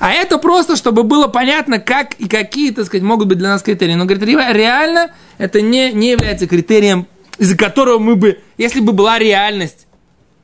А 0.00 0.10
это 0.10 0.38
просто, 0.38 0.74
чтобы 0.74 1.04
было 1.04 1.28
понятно, 1.28 1.78
как 1.78 2.14
и 2.14 2.28
какие, 2.28 2.72
так 2.72 2.84
сказать, 2.84 3.04
могут 3.04 3.28
быть 3.28 3.38
для 3.38 3.48
нас 3.48 3.62
критерии. 3.62 3.94
Но, 3.94 4.04
говорит, 4.04 4.24
реально 4.24 5.12
это 5.38 5.62
не, 5.62 5.92
не 5.92 6.10
является 6.10 6.48
критерием, 6.48 7.06
из-за 7.38 7.56
которого 7.56 8.00
мы 8.00 8.16
бы, 8.16 8.40
если 8.58 8.80
бы 8.80 8.92
была 8.92 9.20
реальность 9.20 9.86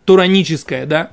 тураническая, 0.04 0.86
да, 0.86 1.10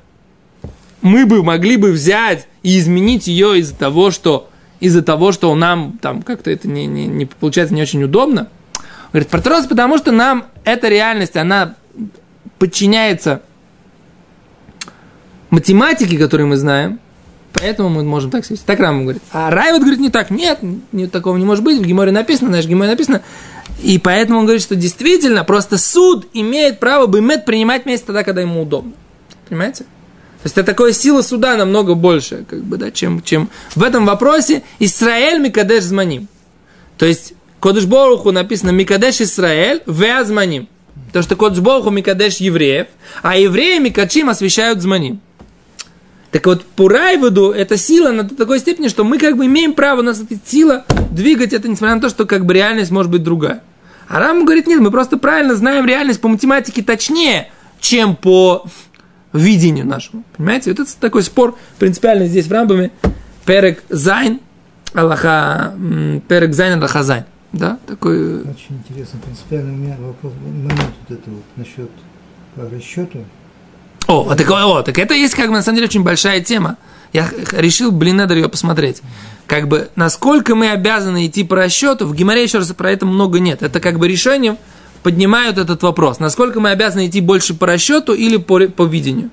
мы 1.01 1.25
бы 1.25 1.43
могли 1.43 1.77
бы 1.77 1.91
взять 1.91 2.47
и 2.61 2.77
изменить 2.77 3.25
ее 3.25 3.59
из-за 3.59 3.75
того, 3.75 4.11
что 4.11 4.49
из-за 4.79 5.01
того, 5.01 5.31
что 5.31 5.53
нам 5.55 5.97
там 5.99 6.21
как-то 6.21 6.51
это 6.51 6.67
не, 6.67 6.85
не, 6.85 7.07
не 7.07 7.25
получается 7.25 7.73
не 7.73 7.81
очень 7.81 8.03
удобно. 8.03 8.49
Говорит, 9.11 9.29
просто 9.29 9.67
потому 9.67 9.97
что 9.97 10.11
нам 10.11 10.45
эта 10.63 10.89
реальность, 10.89 11.35
она 11.37 11.73
подчиняется 12.59 13.41
математике, 15.49 16.17
которую 16.19 16.49
мы 16.49 16.57
знаем, 16.57 16.99
Поэтому 17.55 17.89
мы 17.89 18.03
можем 18.03 18.31
так 18.31 18.45
сказать. 18.45 18.63
Так 18.65 18.79
Рама 18.79 19.03
говорит. 19.03 19.21
А 19.31 19.49
Райват 19.49 19.81
говорит 19.81 19.99
не 19.99 20.09
так. 20.09 20.29
Нет, 20.29 20.59
нет, 20.91 21.11
такого 21.11 21.37
не 21.37 21.45
может 21.45 21.63
быть. 21.63 21.79
В 21.79 21.85
Геморе 21.85 22.11
написано, 22.11 22.49
знаешь, 22.49 22.65
в 22.65 22.69
Геморе 22.69 22.91
написано. 22.91 23.21
И 23.81 23.97
поэтому 23.97 24.39
он 24.39 24.45
говорит, 24.45 24.61
что 24.61 24.75
действительно 24.75 25.43
просто 25.43 25.77
суд 25.77 26.27
имеет 26.33 26.79
право 26.79 27.07
бы 27.07 27.19
бымет 27.19 27.45
принимать 27.45 27.85
место 27.85 28.07
тогда, 28.07 28.23
когда 28.23 28.41
ему 28.41 28.61
удобно. 28.61 28.93
Понимаете? 29.49 29.83
То 29.83 30.47
есть 30.47 30.57
это 30.57 30.65
такая 30.67 30.91
сила 30.93 31.21
суда 31.21 31.57
намного 31.57 31.95
больше, 31.95 32.45
как 32.47 32.63
бы, 32.63 32.77
да, 32.77 32.91
чем, 32.91 33.23
чем 33.23 33.49
в 33.73 33.81
этом 33.81 34.05
вопросе 34.05 34.61
Исраэль 34.79 35.39
Микадеш 35.39 35.83
Зманим. 35.83 36.27
То 36.97 37.05
есть 37.05 37.33
Кодыш 37.59 37.85
Боруху 37.85 38.31
написано 38.31 38.69
Микадеш 38.69 39.21
Исраэль 39.21 39.81
Веазманим. 39.87 40.67
Потому 41.07 41.23
что 41.23 41.35
Кодыш 41.35 41.59
Боруху 41.61 41.89
Микадеш 41.89 42.37
евреев, 42.37 42.87
а 43.23 43.37
евреи 43.37 43.79
Микачим 43.79 44.29
освещают 44.29 44.81
Зманим. 44.81 45.19
Так 46.35 46.47
вот, 46.47 46.65
по 46.65 46.89
Райвуду 46.89 47.51
эта 47.51 47.77
сила 47.77 48.11
на 48.11 48.27
такой 48.27 48.59
степени, 48.59 48.89
что 48.89 49.05
мы 49.05 49.19
как 49.19 49.37
бы 49.37 49.45
имеем 49.45 49.71
право, 49.73 50.01
у 50.01 50.03
нас 50.03 50.19
эта 50.19 50.37
сила 50.45 50.83
двигать 51.09 51.53
это, 51.53 51.69
несмотря 51.69 51.95
на 51.95 52.01
то, 52.01 52.09
что 52.09 52.25
как 52.25 52.45
бы 52.45 52.53
реальность 52.53 52.91
может 52.91 53.09
быть 53.09 53.23
другая. 53.23 53.63
А 54.09 54.19
Рам 54.19 54.43
говорит, 54.43 54.67
нет, 54.67 54.81
мы 54.81 54.91
просто 54.91 55.15
правильно 55.15 55.55
знаем 55.55 55.85
реальность 55.85 56.19
по 56.19 56.27
математике 56.27 56.83
точнее, 56.83 57.51
чем 57.79 58.17
по 58.17 58.65
видению 59.31 59.85
нашему. 59.85 60.25
Понимаете? 60.35 60.71
Вот 60.71 60.81
это 60.81 60.99
такой 60.99 61.23
спор 61.23 61.57
принципиальный 61.79 62.27
здесь 62.27 62.47
в 62.47 62.51
Рамбаме. 62.51 62.91
פרק 63.45 63.81
זין, 63.87 64.41
הלכה, 64.93 65.73
פרק 66.27 66.53
זין, 66.53 66.73
הלכה 66.73 67.03
זין. 67.03 67.23
Да, 67.53 67.79
такой... 67.87 68.41
Очень 68.41 68.83
интересно. 68.85 69.21
Принципиальный 69.23 69.73
меня 69.73 69.95
вопрос, 70.01 70.33
момент 70.43 70.81
вот 71.07 71.17
это 71.17 71.29
вот 71.29 71.43
насчет 71.55 71.89
расчету 72.57 73.23
о, 74.07 74.35
так, 74.35 74.49
о, 74.49 74.81
так 74.83 74.97
это 74.99 75.13
есть 75.13 75.35
как 75.35 75.47
бы 75.47 75.53
на 75.53 75.63
самом 75.63 75.77
деле 75.77 75.87
очень 75.87 76.03
большая 76.03 76.41
тема. 76.41 76.77
Я 77.13 77.29
решил, 77.51 77.91
блин, 77.91 78.17
надо 78.17 78.35
ее 78.35 78.49
посмотреть. 78.49 79.01
Как 79.47 79.67
бы, 79.67 79.89
насколько 79.95 80.55
мы 80.55 80.71
обязаны 80.71 81.27
идти 81.27 81.43
по 81.43 81.55
расчету, 81.55 82.07
в 82.07 82.15
Гемаре 82.15 82.43
еще 82.43 82.57
раз 82.57 82.71
про 82.73 82.91
это 82.91 83.05
много 83.05 83.39
нет. 83.39 83.61
Это 83.63 83.79
как 83.79 83.99
бы 83.99 84.07
решением 84.07 84.57
поднимают 85.03 85.57
этот 85.57 85.83
вопрос. 85.83 86.19
Насколько 86.19 86.59
мы 86.59 86.71
обязаны 86.71 87.07
идти 87.07 87.21
больше 87.21 87.53
по 87.53 87.67
расчету 87.67 88.13
или 88.13 88.37
по, 88.37 88.59
по 88.67 88.83
видению. 88.83 89.29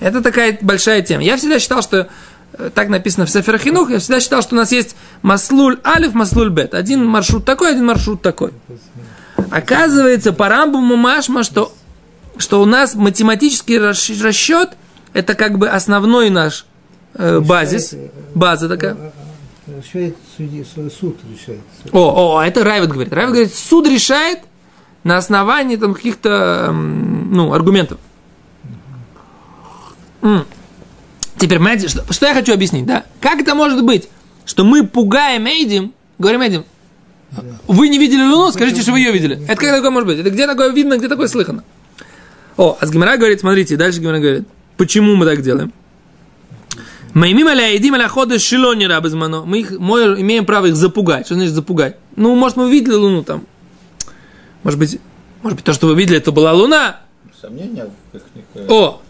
Это 0.00 0.20
такая 0.20 0.58
большая 0.60 1.02
тема. 1.02 1.22
Я 1.22 1.36
всегда 1.36 1.58
считал, 1.58 1.82
что 1.82 2.08
э, 2.54 2.70
так 2.74 2.88
написано 2.88 3.26
в 3.26 3.30
Сеферахинух, 3.30 3.90
я 3.90 3.98
всегда 3.98 4.18
считал, 4.18 4.42
что 4.42 4.54
у 4.54 4.58
нас 4.58 4.72
есть 4.72 4.96
маслуль 5.22 5.78
алиф, 5.84 6.14
маслуль 6.14 6.50
бет. 6.50 6.74
Один 6.74 7.06
маршрут 7.06 7.44
такой, 7.44 7.70
один 7.70 7.86
маршрут 7.86 8.20
такой. 8.22 8.52
Оказывается, 9.50 10.32
по 10.32 10.48
рамбуму 10.48 10.96
машма, 10.96 11.44
что 11.44 11.72
что 12.36 12.60
у 12.62 12.64
нас 12.64 12.94
математический 12.94 13.78
расчет 13.78 14.76
это 15.12 15.34
как 15.34 15.58
бы 15.58 15.68
основной 15.68 16.30
наш 16.30 16.66
э, 17.14 17.40
базис, 17.40 17.94
база 18.34 18.68
такая. 18.68 18.96
Решает 19.66 20.16
судьи, 20.36 20.64
суд 20.64 21.18
решает. 21.30 21.60
О, 21.92 22.38
о, 22.38 22.42
это 22.42 22.64
Райвет 22.64 22.90
говорит. 22.90 23.12
Райвет 23.12 23.32
говорит, 23.32 23.54
суд 23.54 23.86
решает 23.86 24.40
на 25.04 25.16
основании 25.16 25.76
там 25.76 25.94
каких-то 25.94 26.72
ну, 26.72 27.52
аргументов. 27.52 27.98
Mm. 30.22 30.44
Теперь, 31.36 31.58
понимаете, 31.58 31.88
что, 31.88 32.12
что 32.12 32.26
я 32.26 32.34
хочу 32.34 32.52
объяснить, 32.52 32.84
да? 32.84 33.04
Как 33.20 33.40
это 33.40 33.54
может 33.54 33.82
быть, 33.84 34.08
что 34.44 34.64
мы 34.64 34.86
пугаем 34.86 35.46
Эйдим, 35.46 35.94
говорим 36.18 36.42
Эйдим, 36.42 36.64
вы 37.66 37.88
не 37.88 37.98
видели 37.98 38.22
Луну, 38.22 38.50
скажите, 38.50 38.82
что 38.82 38.92
вы 38.92 38.98
ее 38.98 39.12
видели. 39.12 39.42
Это 39.44 39.56
как 39.60 39.76
такое 39.76 39.90
может 39.90 40.06
быть? 40.06 40.18
Это 40.18 40.30
где 40.30 40.46
такое 40.46 40.70
видно, 40.70 40.98
где 40.98 41.08
такое 41.08 41.28
слыхано? 41.28 41.64
О, 42.60 42.76
а 42.78 42.86
с 42.86 42.90
Гимара 42.90 43.16
говорит, 43.16 43.40
смотрите, 43.40 43.78
дальше 43.78 44.00
Гимара 44.00 44.18
говорит, 44.18 44.46
почему 44.76 45.16
мы 45.16 45.24
так 45.24 45.40
делаем? 45.40 45.72
Мы 47.14 47.30
их, 49.60 49.70
мы 49.78 50.00
имеем 50.20 50.44
право 50.44 50.66
их 50.66 50.76
запугать. 50.76 51.24
Что 51.24 51.36
значит 51.36 51.54
запугать? 51.54 51.96
Ну, 52.16 52.34
может, 52.34 52.58
мы 52.58 52.66
увидели 52.66 52.92
Луну 52.92 53.24
там. 53.24 53.46
Может 54.62 54.78
быть, 54.78 55.00
может 55.42 55.56
быть, 55.56 55.64
то, 55.64 55.72
что 55.72 55.86
вы 55.86 55.94
видели, 55.94 56.18
это 56.18 56.32
была 56.32 56.52
Луна. 56.52 57.00
Сомнения 57.40 57.88
О! 58.68 59.00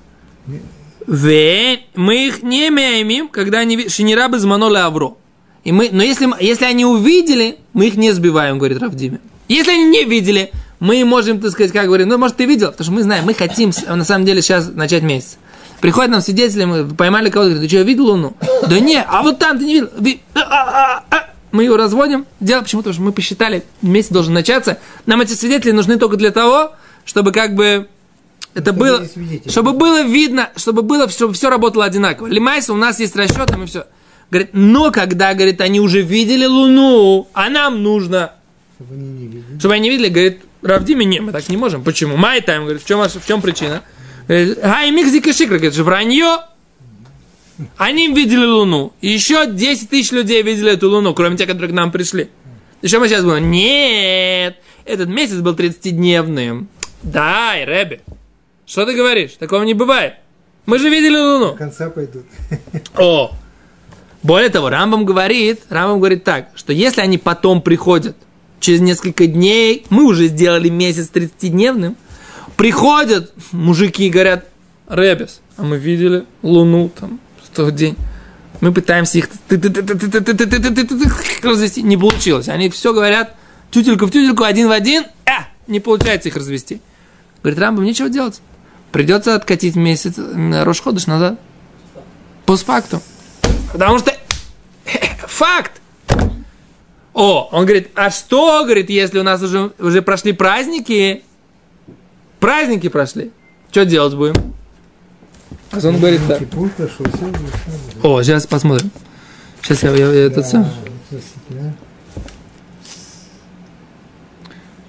Ве, 1.09 1.81
мы 1.97 2.29
их 2.29 2.45
не 2.45 2.69
имеем, 2.69 3.27
когда 3.27 3.59
они 3.59 3.89
шинирабы 3.89 4.39
зманоли 4.39 4.77
авро. 4.77 5.19
И 5.65 5.73
мы, 5.73 5.89
но 5.91 6.05
если, 6.05 6.29
если 6.41 6.67
они 6.67 6.85
увидели, 6.85 7.59
мы 7.73 7.89
их 7.89 7.97
не 7.97 8.13
сбиваем, 8.13 8.59
говорит 8.59 8.79
Равдиме. 8.79 9.19
Если 9.49 9.73
они 9.73 9.87
не 9.87 10.05
видели, 10.05 10.53
мы 10.81 11.05
можем, 11.05 11.41
так 11.41 11.51
сказать, 11.53 11.73
как 11.73 11.87
говорим, 11.87 12.09
ну, 12.09 12.19
может, 12.19 12.37
ты 12.37 12.47
видел, 12.47 12.73
потому 12.73 12.85
что 12.85 12.93
мы 12.93 13.03
знаем, 13.03 13.25
мы 13.25 13.35
хотим, 13.35 13.71
на 13.87 14.05
самом 14.05 14.25
деле, 14.25 14.43
сейчас 14.43 14.71
начать 14.73 15.03
месяц. 15.03 15.37
Приходят 15.81 16.11
нам 16.11 16.21
свидетели, 16.21 16.65
мы 16.65 16.85
поймали 16.87 17.31
кого-то, 17.31 17.51
говорят, 17.51 17.71
ты 17.71 17.75
что, 17.75 17.83
видел 17.85 18.07
Луну? 18.07 18.37
Да 18.69 18.79
не, 18.81 19.01
а 19.01 19.23
вот 19.23 19.39
там 19.39 19.59
ты 19.59 19.65
не 19.65 19.75
видел. 19.75 19.91
Ви- 19.99 20.21
а, 20.35 20.41
а, 20.41 21.05
а. 21.11 21.31
Мы 21.53 21.65
его 21.65 21.77
разводим. 21.77 22.27
Дело 22.39 22.63
почему? 22.63 22.83
Потому 22.83 22.95
что 22.95 23.03
мы 23.03 23.13
посчитали, 23.13 23.65
месяц 23.83 24.11
должен 24.11 24.35
начаться. 24.35 24.79
Нам 25.07 25.21
эти 25.21 25.33
свидетели 25.33 25.73
нужны 25.73 25.97
только 25.99 26.17
для 26.17 26.31
того, 26.31 26.73
чтобы 27.05 27.33
как 27.33 27.55
бы 27.55 27.89
это 28.55 28.73
Чтобы 28.73 28.79
было, 28.79 29.01
не 29.17 29.43
чтобы 29.49 29.73
было 29.73 30.03
видно, 30.03 30.51
чтобы 30.57 30.83
было, 30.83 31.09
чтобы 31.09 31.35
все 31.35 31.51
работало 31.51 31.85
одинаково. 31.85 32.27
Лимайса, 32.27 32.73
у 32.73 32.77
нас 32.77 33.01
есть 33.01 33.17
расчеты, 33.17 33.57
мы 33.57 33.67
все. 33.67 33.87
Говорит, 34.31 34.51
но 34.53 34.91
когда, 34.93 35.35
говорит, 35.35 35.61
они 35.61 35.81
уже 35.81 36.03
видели 36.03 36.47
Луну, 36.47 37.27
а 37.33 37.49
нам 37.49 37.83
нужно, 37.83 38.33
Чтобы 38.79 38.95
они 38.95 39.09
не 39.11 39.27
видели. 39.27 39.59
чтобы 39.59 39.75
они 39.75 39.91
видели, 39.91 40.09
говорит, 40.09 40.41
Равдиме, 40.63 41.05
не, 41.05 41.21
мы 41.21 41.33
так 41.33 41.49
не 41.49 41.57
можем. 41.57 41.83
Почему? 41.83 42.17
Май 42.17 42.41
тайм, 42.41 42.63
говорит, 42.63 42.83
в 42.83 42.87
чем, 42.87 43.03
в 43.03 43.27
чем 43.27 43.41
причина? 43.41 43.83
Гай 44.29 44.91
микзика 44.91 45.33
шикра, 45.33 45.57
говорит, 45.57 45.77
вранье. 45.77 46.39
Они 47.77 48.09
видели 48.15 48.45
Луну. 48.45 48.93
И 49.01 49.09
еще 49.09 49.47
10 49.47 49.91
тысяч 49.91 50.13
людей 50.13 50.43
видели 50.43 50.73
эту 50.73 50.91
Луну, 50.91 51.15
кроме 51.15 51.37
тех, 51.37 51.47
которые 51.47 51.71
к 51.71 51.75
нам 51.75 51.91
пришли. 51.91 52.31
И 52.83 52.89
что 52.89 53.01
мы 53.01 53.09
сейчас 53.09 53.25
будем? 53.25 53.51
Нет, 53.51 54.57
этот 54.85 55.09
месяц 55.09 55.37
был 55.37 55.55
30-дневным. 55.55 56.69
Дай, 57.03 57.65
Рэбе. 57.65 58.01
Что 58.67 58.87
ты 58.87 58.95
говоришь? 58.95 59.33
Такого 59.33 59.63
не 59.65 59.75
бывает. 59.75 60.15
Мы 60.67 60.79
же 60.79 60.89
видели 60.89 61.17
Луну. 61.17 61.53
До 61.53 61.59
конца 61.59 61.91
пойдут. 61.91 62.25
О! 62.97 63.33
Более 64.23 64.51
того, 64.51 64.69
Рамбам 64.69 65.05
говорит, 65.05 65.63
Рамбам 65.71 65.99
говорит 65.99 66.25
так, 66.25 66.51
что 66.55 66.73
если 66.73 67.01
они 67.01 67.17
потом 67.17 67.63
приходят 67.63 68.17
через 68.61 68.81
несколько 68.81 69.27
дней, 69.27 69.87
мы 69.91 70.05
уже 70.05 70.29
сделали 70.29 70.69
месяц 70.69 71.11
30-дневным, 71.13 71.97
приходят 72.57 73.33
мужики 73.53 74.07
и 74.07 74.11
говорят, 74.11 74.47
Ребес, 74.89 75.41
а 75.57 75.63
мы 75.63 75.79
видели 75.79 76.25
Луну 76.43 76.91
там 76.91 77.21
в 77.43 77.57
тот 77.57 77.75
день. 77.75 77.97
Мы 78.61 78.73
пытаемся 78.73 79.19
их 79.19 79.29
развести. 81.43 81.83
Не 81.83 81.97
получилось. 81.97 82.49
Они 82.49 82.69
все 82.69 82.93
говорят 82.93 83.35
тютельку 83.71 84.07
в 84.07 84.11
тютельку, 84.11 84.45
один 84.45 84.69
в 84.69 84.73
один. 84.73 85.05
А, 85.25 85.47
не 85.67 85.81
получается 85.81 86.29
их 86.29 86.37
развести. 86.37 86.81
Говорит, 87.43 87.59
Рамбам, 87.59 87.85
нечего 87.85 88.09
делать. 88.09 88.43
Придется 88.93 89.35
откатить 89.35 89.77
месяц 89.77 90.15
Рошходыш 90.19 91.07
назад. 91.07 91.41
Постфактум. 92.45 93.01
Потому 93.73 93.99
что 93.99 94.15
факт. 95.27 95.80
О, 97.21 97.51
он 97.53 97.67
говорит, 97.67 97.91
а 97.95 98.09
что, 98.09 98.65
говорит, 98.65 98.89
если 98.89 99.19
у 99.19 99.23
нас 99.23 99.43
уже, 99.43 99.73
уже 99.79 100.01
прошли 100.01 100.33
праздники? 100.33 101.23
Праздники 102.39 102.89
прошли. 102.89 103.31
Что 103.71 103.85
делать 103.85 104.15
будем? 104.15 104.55
А 105.71 105.87
он 105.87 105.99
говорит 105.99 106.23
так. 106.27 106.41
О, 108.03 108.23
сейчас 108.23 108.47
посмотрим. 108.47 108.91
Сейчас 109.61 109.83
я, 109.83 109.91
я, 109.91 110.11
я 110.11 110.27
этот 110.29 110.47
сам. 110.47 110.67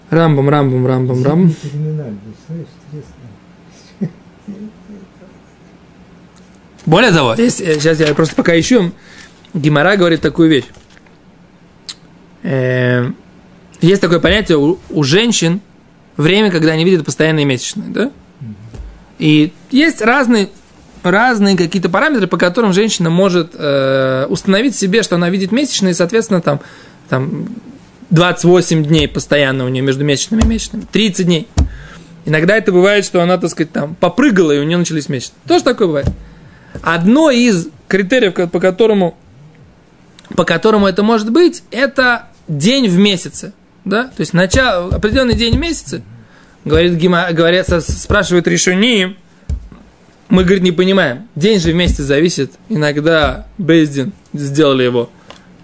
Рамбом, 0.09 0.47
рамбом, 0.47 0.87
рамбом, 0.87 1.25
рамбом. 1.25 1.55
Более 6.85 7.11
того, 7.11 7.35
сейчас 7.35 7.99
я 7.99 8.15
просто 8.15 8.35
пока 8.35 8.57
ищу, 8.57 8.93
Гимара 9.53 9.97
говорит 9.97 10.21
такую 10.21 10.49
вещь. 10.49 10.65
Э, 12.43 13.12
Есть 13.82 14.01
такое 14.01 14.19
понятие 14.19 14.58
у, 14.58 14.80
у 14.89 15.04
женщин 15.04 15.62
время, 16.17 16.51
когда 16.51 16.71
они 16.71 16.84
видят 16.84 17.06
постоянные 17.06 17.45
месячные, 17.45 17.89
да? 17.89 18.12
И 19.19 19.54
есть 19.69 20.01
разные, 20.01 20.49
разные 21.04 21.56
какие-то 21.56 21.89
параметры, 21.89 22.27
по 22.27 22.38
которым 22.38 22.73
женщина 22.73 23.10
может 23.10 23.51
э, 23.54 24.25
установить 24.30 24.75
себе, 24.75 25.04
что 25.04 25.15
она 25.15 25.30
видит 25.30 25.51
месячные, 25.51 25.93
соответственно, 25.93 26.41
там, 26.41 26.60
там 27.08 27.47
28 28.10 28.84
дней 28.84 29.08
постоянно 29.08 29.65
у 29.65 29.69
нее 29.69 29.84
между 29.84 30.04
месячными 30.04 30.41
и 30.41 30.45
месячными, 30.47 30.86
30 30.91 31.25
дней. 31.25 31.47
Иногда 32.25 32.58
это 32.58 32.71
бывает, 32.71 33.06
что 33.06 33.21
она, 33.21 33.38
так 33.38 33.49
сказать, 33.49 33.71
там 33.71 33.95
попрыгала, 33.95 34.51
и 34.51 34.60
у 34.60 34.63
нее 34.63 34.77
начались 34.77 35.08
месячные. 35.08 35.38
Тоже 35.47 35.63
такое 35.63 35.88
бывает. 35.88 36.08
Одно 36.82 37.30
из 37.32 37.67
критериев, 37.88 38.34
по 38.49 38.60
которому, 38.60 39.17
по 40.36 40.45
которому 40.45 40.88
это 40.88 41.04
может 41.04 41.32
быть, 41.32 41.63
это 41.71 42.27
день 42.57 42.87
в 42.87 42.97
месяце. 42.97 43.53
Да? 43.85 44.05
То 44.05 44.19
есть 44.21 44.33
начало, 44.33 44.93
определенный 44.95 45.35
день 45.35 45.55
в 45.55 45.59
месяце, 45.59 46.03
говорит, 46.65 46.93
Гима, 46.93 47.31
говорят, 47.31 47.67
спрашивают 47.83 48.47
решение, 48.47 49.15
мы, 50.29 50.43
говорит, 50.43 50.63
не 50.63 50.71
понимаем. 50.71 51.27
День 51.35 51.59
же 51.59 51.71
в 51.71 51.75
месяце 51.75 52.03
зависит. 52.03 52.53
Иногда 52.69 53.47
Бездин 53.57 54.13
сделали 54.33 54.83
его 54.83 55.09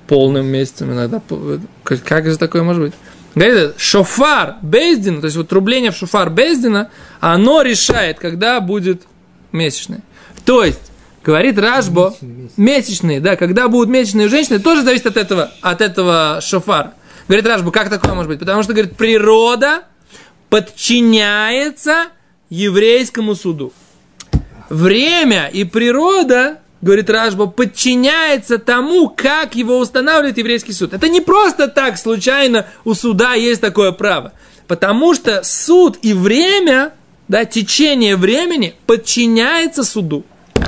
полным 0.07 0.47
месяцем, 0.47 0.91
иногда... 0.91 1.19
по- 1.19 1.59
Как 1.83 2.25
же 2.29 2.37
такое 2.37 2.63
может 2.63 2.81
быть? 2.81 2.93
Говорит, 3.35 3.75
шофар 3.77 4.55
Бездина, 4.61 5.21
то 5.21 5.25
есть 5.25 5.37
вот 5.37 5.47
трубление 5.47 5.91
в 5.91 5.95
шофар 5.95 6.29
Бездина, 6.29 6.89
оно 7.19 7.61
решает, 7.61 8.17
когда 8.17 8.59
будет 8.61 9.03
месячное. 9.51 10.01
То 10.43 10.63
есть, 10.63 10.79
говорит 11.27 11.59
Рашбо, 11.59 12.15
Месячные, 12.21 12.49
месячные. 12.55 13.19
да, 13.19 13.35
когда 13.35 13.67
будут 13.67 13.89
месячные 13.89 14.27
у 14.27 14.29
женщины, 14.29 14.59
тоже 14.59 14.83
зависит 14.83 15.07
от 15.07 15.17
этого, 15.17 15.51
от 15.61 15.81
этого 15.81 16.39
шофара. 16.41 16.93
Говорит 17.27 17.45
Рашбу, 17.45 17.69
как 17.73 17.89
такое 17.89 18.13
может 18.13 18.29
быть? 18.29 18.39
Потому 18.39 18.63
что, 18.63 18.71
говорит, 18.71 18.95
природа 18.95 19.83
подчиняется 20.49 22.05
еврейскому 22.49 23.35
суду. 23.35 23.73
Время 24.69 25.49
и 25.51 25.65
природа, 25.65 26.59
говорит 26.81 27.09
Рашба, 27.09 27.47
подчиняется 27.47 28.57
тому, 28.57 29.09
как 29.09 29.53
его 29.53 29.79
устанавливает 29.79 30.37
еврейский 30.37 30.71
суд. 30.71 30.93
Это 30.93 31.09
не 31.09 31.19
просто 31.19 31.67
так 31.67 31.97
случайно 31.97 32.67
у 32.85 32.93
суда 32.93 33.33
есть 33.33 33.59
такое 33.59 33.91
право. 33.91 34.31
Потому 34.69 35.13
что 35.13 35.43
суд 35.43 35.97
и 36.03 36.13
время, 36.13 36.93
да, 37.27 37.43
течение 37.43 38.15
времени 38.15 38.75
подчиняется 38.85 39.83
суду. 39.83 40.23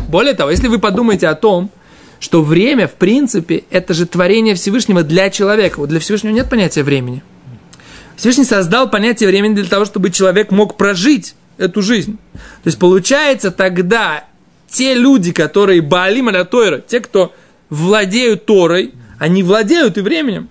Более 0.07 0.33
того, 0.33 0.51
если 0.51 0.67
вы 0.67 0.79
подумаете 0.79 1.27
о 1.27 1.35
том, 1.35 1.71
что 2.19 2.41
время, 2.41 2.87
в 2.87 2.93
принципе, 2.93 3.63
это 3.69 3.93
же 3.93 4.05
творение 4.05 4.55
Всевышнего 4.55 5.03
для 5.03 5.29
человека. 5.29 5.79
Вот 5.79 5.89
для 5.89 5.99
Всевышнего 5.99 6.33
нет 6.33 6.49
понятия 6.49 6.83
времени. 6.83 7.23
Всевышний 8.17 8.43
создал 8.43 8.89
понятие 8.89 9.29
времени 9.29 9.55
для 9.55 9.65
того, 9.65 9.85
чтобы 9.85 10.09
человек 10.09 10.51
мог 10.51 10.75
прожить 10.75 11.35
эту 11.57 11.81
жизнь. 11.81 12.17
То 12.33 12.67
есть 12.67 12.77
получается 12.77 13.51
тогда 13.51 14.25
те 14.67 14.93
люди, 14.93 15.31
которые 15.31 15.81
Баалим 15.81 16.27
аля 16.27 16.43
Тойра, 16.43 16.79
те, 16.79 16.99
кто 16.99 17.33
владеют 17.69 18.45
Торой, 18.45 18.93
они 19.17 19.43
владеют 19.43 19.97
и 19.97 20.01
временем. 20.01 20.49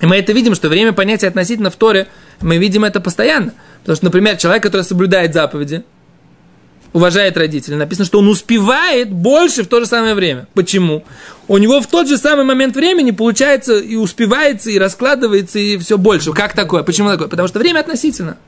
И 0.00 0.06
мы 0.06 0.16
это 0.16 0.32
видим, 0.32 0.54
что 0.54 0.68
время 0.68 0.92
понятие 0.92 1.28
относительно 1.28 1.70
в 1.70 1.76
Торе, 1.76 2.08
мы 2.40 2.58
видим 2.58 2.84
это 2.84 3.00
постоянно. 3.00 3.54
Потому 3.80 3.96
что, 3.96 4.04
например, 4.06 4.36
человек, 4.36 4.62
который 4.62 4.82
соблюдает 4.82 5.32
заповеди, 5.32 5.84
уважает 6.94 7.36
родителей, 7.36 7.76
написано, 7.76 8.06
что 8.06 8.20
он 8.20 8.28
успевает 8.28 9.12
больше 9.12 9.64
в 9.64 9.66
то 9.66 9.80
же 9.80 9.86
самое 9.86 10.14
время. 10.14 10.46
Почему? 10.54 11.04
У 11.48 11.58
него 11.58 11.80
в 11.80 11.88
тот 11.88 12.06
же 12.08 12.16
самый 12.16 12.44
момент 12.44 12.76
времени 12.76 13.10
получается 13.10 13.76
и 13.78 13.96
успевается, 13.96 14.70
и 14.70 14.78
раскладывается, 14.78 15.58
и 15.58 15.76
все 15.76 15.98
больше. 15.98 16.32
Как 16.32 16.54
такое? 16.54 16.84
Почему 16.84 17.10
такое? 17.10 17.26
Потому 17.26 17.48
что 17.48 17.58
время 17.58 17.80
относительно. 17.80 18.38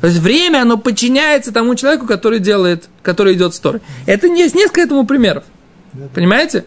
То 0.00 0.06
есть 0.06 0.20
время, 0.20 0.62
оно 0.62 0.78
подчиняется 0.78 1.52
тому 1.52 1.74
человеку, 1.74 2.06
который 2.06 2.38
делает, 2.38 2.88
который 3.02 3.34
идет 3.34 3.52
с 3.52 3.58
Торой. 3.58 3.80
Это 4.06 4.28
есть 4.28 4.54
несколько 4.54 4.80
этому 4.80 5.04
примеров. 5.04 5.42
Понимаете? 6.14 6.64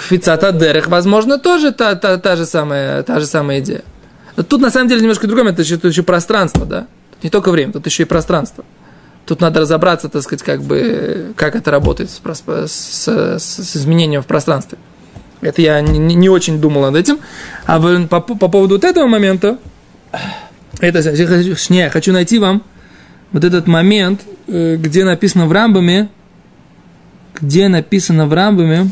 Фицата 0.00 0.52
Дерех, 0.52 0.86
возможно, 0.86 1.38
тоже 1.38 1.70
та, 1.72 1.96
та, 1.96 2.16
та, 2.16 2.36
же 2.36 2.46
самая, 2.46 3.02
та 3.02 3.20
же 3.20 3.26
самая 3.26 3.60
идея. 3.60 3.82
Тут 4.48 4.62
на 4.62 4.70
самом 4.70 4.88
деле 4.88 5.02
немножко 5.02 5.26
другое, 5.26 5.52
это 5.52 5.62
еще, 5.62 5.76
тут 5.76 5.90
еще 5.90 6.02
пространство, 6.02 6.64
да? 6.64 6.86
Не 7.22 7.30
только 7.30 7.50
время, 7.50 7.72
тут 7.72 7.86
еще 7.86 8.04
и 8.04 8.06
пространство. 8.06 8.64
Тут 9.26 9.40
надо 9.40 9.60
разобраться, 9.60 10.08
так 10.08 10.22
сказать, 10.22 10.42
как 10.42 10.62
бы, 10.62 11.32
как 11.36 11.54
это 11.54 11.70
работает 11.70 12.10
с, 12.10 12.20
с, 12.66 13.08
с- 13.38 13.76
изменением 13.76 14.22
в 14.22 14.26
пространстве. 14.26 14.78
Это 15.40 15.60
я 15.60 15.80
не, 15.80 15.98
не- 15.98 16.14
очень 16.30 16.60
думал 16.60 16.82
над 16.82 16.96
этим. 16.96 17.18
А 17.66 17.78
по, 18.06 18.20
по 18.20 18.48
поводу 18.48 18.76
вот 18.76 18.84
этого 18.84 19.06
момента, 19.06 19.58
это 20.80 21.02
не, 21.70 21.78
я 21.78 21.90
хочу 21.90 22.12
найти 22.12 22.38
вам 22.38 22.62
вот 23.32 23.44
этот 23.44 23.66
момент, 23.66 24.22
э, 24.46 24.76
где 24.76 25.04
написано 25.04 25.46
в 25.46 25.52
Рамбаме, 25.52 26.08
где 27.38 27.68
написано 27.68 28.26
в 28.26 28.32
Рамбаме, 28.32 28.90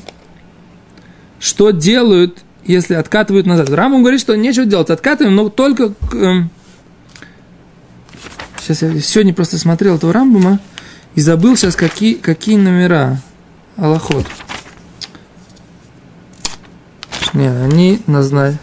что 1.41 1.71
делают, 1.71 2.39
если 2.65 2.95
откатывают 2.95 3.47
назад. 3.47 3.71
Рамбам 3.75 4.03
говорит, 4.03 4.21
что 4.21 4.37
нечего 4.37 4.67
делать, 4.67 4.91
откатываем, 4.91 5.35
но 5.35 5.49
только... 5.49 5.95
Сейчас 8.67 8.83
я 8.83 9.01
сегодня 9.01 9.33
просто 9.33 9.59
смотрел 9.59 9.95
этого 9.95 10.13
Рамбама 10.13 10.59
и 11.15 11.21
забыл 11.21 11.57
сейчас, 11.57 11.77
какие, 11.77 12.15
какие 12.15 12.57
номера. 12.57 13.23
Аллахот. 13.77 14.27
Не, 17.33 17.47
они 17.47 18.01
назначили. 18.09 18.59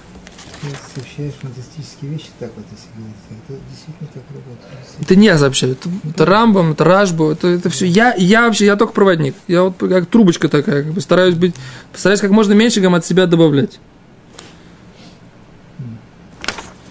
Сообщаешь 0.93 1.35
фантастические 1.35 2.11
вещи 2.11 2.27
так 2.37 2.51
вот, 2.57 2.65
если 2.69 2.89
говорить. 2.97 3.15
Это 3.47 3.59
действительно 3.69 4.09
так 4.13 4.23
работает. 4.33 4.77
Это 4.99 5.15
не 5.15 5.25
я 5.25 5.37
сообщаю, 5.37 5.71
это, 5.71 5.89
это 6.09 6.25
Рамбам, 6.25 6.73
это 6.73 6.83
Рашбу, 6.83 7.31
это, 7.31 7.47
это 7.47 7.69
все. 7.69 7.85
Я, 7.85 8.13
я 8.15 8.41
вообще, 8.41 8.65
я 8.65 8.75
только 8.75 8.91
проводник. 8.91 9.35
Я 9.47 9.63
вот 9.63 9.77
как 9.77 10.07
трубочка 10.07 10.49
такая, 10.49 10.83
как 10.83 10.91
бы 10.91 10.99
стараюсь 10.99 11.35
быть, 11.35 11.55
стараюсь 11.93 12.19
как 12.19 12.31
можно 12.31 12.51
меньше 12.51 12.81
гам 12.81 12.95
от 12.95 13.05
себя 13.05 13.25
добавлять. 13.25 13.79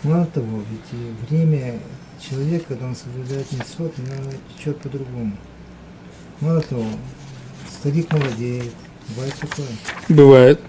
Мало 0.03 0.25
того, 0.25 0.63
ведь 0.71 1.29
время 1.29 1.79
человека, 2.29 2.67
когда 2.69 2.87
он 2.87 2.97
соблюдает 2.97 3.51
митцвот, 3.53 3.93
оно 3.99 4.33
течет 4.57 4.79
по-другому. 4.79 5.37
Мало 6.41 6.61
того, 6.61 6.87
старик 7.71 8.13
молодеет, 8.13 8.73
бывает 9.09 9.35
такое. 9.35 9.67
Бывает. 10.09 10.61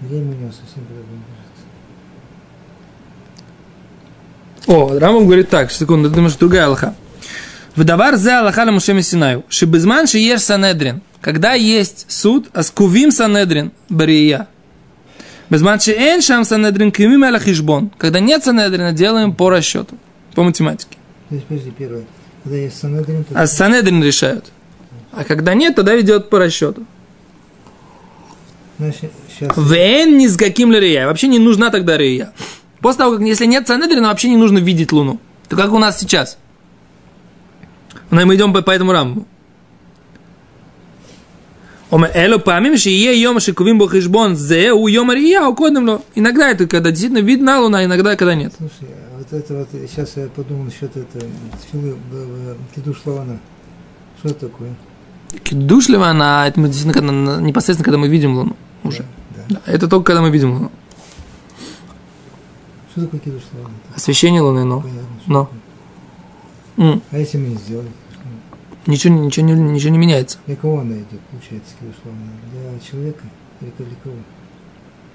Время 0.00 0.32
у 0.32 0.34
него 0.34 0.52
совсем 0.52 0.84
по-другому. 0.84 1.24
О, 4.66 4.98
Рамбам 4.98 5.26
говорит 5.26 5.50
так, 5.50 5.70
секунду, 5.70 6.08
ты 6.08 6.16
думаешь, 6.16 6.36
другая 6.36 6.66
Аллаха. 6.66 6.94
Выдавар 7.76 8.16
за 8.16 8.40
Аллаха 8.40 8.64
Мушеми 8.70 9.02
Синаю. 9.02 9.44
Шибезман 9.48 10.06
еш 10.06 10.40
Санедрин. 10.40 11.02
Когда 11.20 11.54
есть 11.54 12.06
суд, 12.08 12.48
аскувим 12.52 13.10
Санедрин 13.10 13.72
Бария. 13.88 14.48
Безман 15.54 15.78
эн 15.86 16.20
шам 16.20 16.44
Санедрин 16.44 16.90
кимим 16.90 17.22
Аллахишбон. 17.22 17.92
Когда 17.96 18.18
нет 18.18 18.42
Санедрина, 18.42 18.92
делаем 18.92 19.32
по 19.32 19.50
расчету, 19.50 19.96
по 20.34 20.42
математике. 20.42 20.96
То 21.28 21.36
есть, 21.36 21.46
подожди, 21.46 21.70
первое. 21.70 22.04
Когда 22.42 22.56
есть 22.58 22.76
санедрин, 22.76 23.22
то 23.22 23.40
А 23.40 23.46
Санедрин 23.46 24.02
решают. 24.02 24.46
А 25.12 25.22
когда 25.22 25.54
нет, 25.54 25.76
тогда 25.76 25.94
ведет 25.94 26.28
по 26.28 26.40
расчету. 26.40 26.84
значит, 28.78 29.12
сейчас 29.28 29.56
Вен 29.56 30.18
ни 30.18 30.26
с 30.26 30.36
каким 30.36 30.72
ли 30.72 30.80
рия. 30.80 31.06
Вообще 31.06 31.28
не 31.28 31.38
нужна 31.38 31.70
тогда 31.70 31.96
рия. 31.96 32.32
После 32.80 32.98
того, 32.98 33.12
как 33.12 33.20
если 33.20 33.46
нет 33.46 33.68
Санедрина, 33.68 34.08
вообще 34.08 34.30
не 34.30 34.36
нужно 34.36 34.58
видеть 34.58 34.90
Луну. 34.90 35.20
То 35.48 35.54
как 35.54 35.72
у 35.72 35.78
нас 35.78 36.00
сейчас. 36.00 36.36
Но 38.10 38.26
мы 38.26 38.34
идем 38.34 38.52
по, 38.52 38.60
по 38.60 38.72
этому 38.72 38.90
рамбу. 38.90 39.24
Эло 42.14 42.38
памим, 42.38 42.76
что 42.76 42.90
е 42.90 43.20
йом 43.20 43.40
шикувим 43.40 43.78
бо 43.78 43.88
хижбон 43.88 44.36
зе 44.36 44.72
у 44.72 44.88
йом 44.88 45.12
рия, 45.12 45.46
у 45.46 45.54
кодем 45.54 45.88
ло. 45.88 46.02
Иногда 46.14 46.50
это 46.50 46.66
когда 46.66 46.90
действительно 46.90 47.20
видна 47.20 47.60
луна, 47.60 47.84
иногда 47.84 48.16
когда 48.16 48.34
нет. 48.34 48.52
Слушай, 48.56 48.92
а 49.12 49.18
вот 49.18 49.32
это 49.32 49.54
вот, 49.54 49.68
сейчас 49.88 50.16
я 50.16 50.26
подумал 50.26 50.64
насчет 50.64 50.96
этого, 50.96 51.24
филы, 51.70 51.96
кидуш 52.74 52.96
лавана. 53.04 53.38
Что 54.18 54.28
это 54.30 54.48
такое? 54.48 54.74
Кидушлива 55.42 56.08
она, 56.08 56.48
это 56.48 56.58
мы 56.58 56.68
действительно 56.68 56.94
когда, 56.94 57.40
непосредственно, 57.40 57.84
когда 57.84 57.98
мы 57.98 58.08
видим 58.08 58.36
луну 58.36 58.56
уже. 58.82 59.04
Да. 59.36 59.60
Да, 59.64 59.72
Это 59.72 59.86
только 59.88 60.06
когда 60.06 60.22
мы 60.22 60.30
видим 60.30 60.52
луну. 60.52 60.72
Что 62.90 63.02
такое 63.02 63.20
кидуш 63.20 63.42
лавана? 63.52 63.74
Освещение 63.94 64.40
луны, 64.40 64.64
но. 64.64 64.80
Понятно. 64.80 65.06
Но. 65.26 65.50
такое. 66.76 67.00
А 67.10 67.18
если 67.18 67.38
мы 67.38 67.48
не 67.48 67.56
сделали? 67.56 67.88
Ничего, 68.86 69.14
ничего, 69.14 69.46
не- 69.46 69.54
ничего 69.54 69.90
не 69.92 69.98
меняется. 69.98 70.38
Для 70.46 70.56
кого 70.56 70.80
она 70.80 70.94
идет, 70.96 71.20
получается, 71.30 71.72
кидуш 71.80 71.94
лавана? 72.04 72.32
Для 72.52 72.80
человека 72.80 73.24
или 73.60 73.70
для 73.78 73.96
кого? 74.02 74.14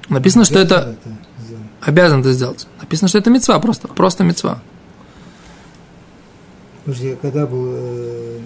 Написано, 0.10 0.43
что 0.45 0.58
это 0.60 0.77
Обязан 0.79 0.97
сделать? 1.45 1.65
обязан 1.82 2.19
это 2.21 2.34
сделать. 2.34 2.67
Написано, 2.82 3.08
что 3.10 3.17
это 3.19 3.29
мецва 3.29 3.60
просто. 3.60 3.88
Просто 3.89 4.23
мецва. 4.23 4.60
Подожди, 6.86 7.12
а 7.12 7.15
когда 7.17 7.45
был 7.45 7.65
э, 7.75 8.39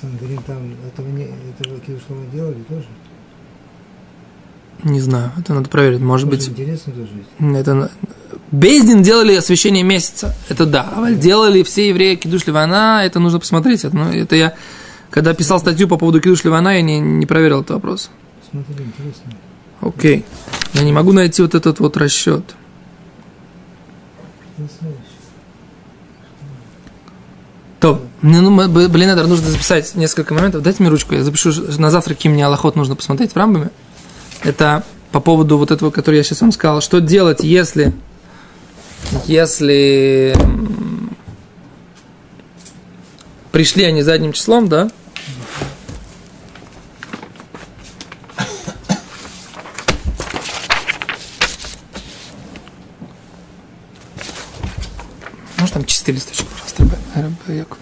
Сандрин, 0.00 0.42
там 0.42 0.74
этого, 0.86 1.08
не, 1.08 1.24
этого 1.58 1.80
кидуш 1.80 2.02
лавана 2.10 2.26
делали 2.30 2.62
тоже? 2.68 2.86
Не 4.84 5.00
знаю, 5.00 5.32
это 5.38 5.54
надо 5.54 5.68
проверить. 5.68 6.00
Может 6.00 6.30
Тоже 6.30 6.38
быть, 6.38 6.48
интересно 6.50 6.92
тоже 6.92 7.10
ведь. 7.14 7.56
это... 7.56 7.90
Бездин 8.52 9.02
делали 9.02 9.34
освещение 9.34 9.82
месяца. 9.82 10.34
Это 10.48 10.66
да. 10.66 10.88
А 10.94 11.10
делали 11.10 11.62
все 11.62 11.88
евреи 11.88 12.14
Кидуш 12.14 12.46
Ливана, 12.46 13.02
это 13.04 13.18
нужно 13.18 13.40
посмотреть. 13.40 13.84
Это, 13.84 13.96
ну, 13.96 14.12
это 14.12 14.36
я, 14.36 14.54
когда 15.10 15.34
писал 15.34 15.58
статью 15.58 15.88
по 15.88 15.96
поводу 15.96 16.20
Кидуш 16.20 16.44
Ливана, 16.44 16.76
я 16.76 16.82
не, 16.82 17.00
не 17.00 17.26
проверил 17.26 17.60
этот 17.60 17.70
вопрос. 17.70 18.10
Смотри, 18.50 18.84
интересно. 18.84 19.32
Окей. 19.80 20.24
Я 20.74 20.82
не 20.82 20.92
могу 20.92 21.12
найти 21.12 21.42
вот 21.42 21.54
этот 21.54 21.80
вот 21.80 21.96
расчет. 21.96 22.54
То, 27.80 28.00
мне, 28.22 28.40
ну, 28.40 28.68
блин, 28.88 29.08
надо, 29.08 29.26
нужно 29.26 29.50
записать 29.50 29.94
несколько 29.94 30.32
моментов. 30.32 30.62
Дайте 30.62 30.82
мне 30.82 30.90
ручку, 30.90 31.14
я 31.14 31.22
запишу 31.22 31.52
на 31.78 31.90
завтра, 31.90 32.14
какие 32.14 32.32
мне 32.32 32.46
Аллахот 32.46 32.74
нужно 32.74 32.96
посмотреть 32.96 33.32
в 33.32 33.36
рамбами. 33.36 33.70
Это 34.42 34.84
по 35.12 35.20
поводу 35.20 35.58
вот 35.58 35.70
этого, 35.70 35.90
который 35.90 36.16
я 36.16 36.22
сейчас 36.22 36.40
вам 36.40 36.52
сказал. 36.52 36.80
Что 36.80 37.00
делать, 37.00 37.42
если, 37.42 37.92
если 39.26 40.36
пришли 43.52 43.84
они 43.84 44.02
задним 44.02 44.32
числом, 44.32 44.68
да? 44.68 44.90
Может, 55.58 55.74
там 55.74 55.84
чистый 55.84 56.10
листочек, 56.10 56.46
Яков? 57.48 57.78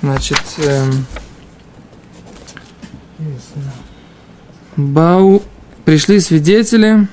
Значит, 0.00 0.38
эм, 0.58 1.06
Интересно. 3.18 3.72
Бау 4.78 5.42
пришли 5.84 6.20
свидетели 6.20 7.08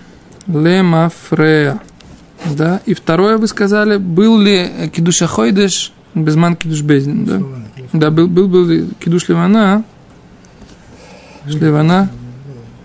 Лемафрея. 0.46 1.82
Да, 2.46 2.80
и 2.86 2.94
второе 2.94 3.40
вы 3.40 3.48
сказали, 3.48 3.98
был 3.98 4.38
ли 4.38 4.70
Кидуша 4.94 5.26
Хойдеш 5.26 5.92
Безман 6.14 6.56
Кидуш 6.58 6.82
Бездин, 6.82 7.26
да? 7.26 7.42
Да, 7.92 8.12
был, 8.12 8.28
был, 8.28 8.48
был 8.48 8.88
Кидуш 9.00 9.28
Ливана, 9.30 9.84
Ливана, 11.46 12.12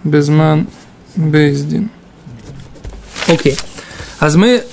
Безман 0.03 0.66
Бездин. 1.14 1.90
Окей. 3.29 3.59
А 4.19 4.31
мы, 4.35 4.64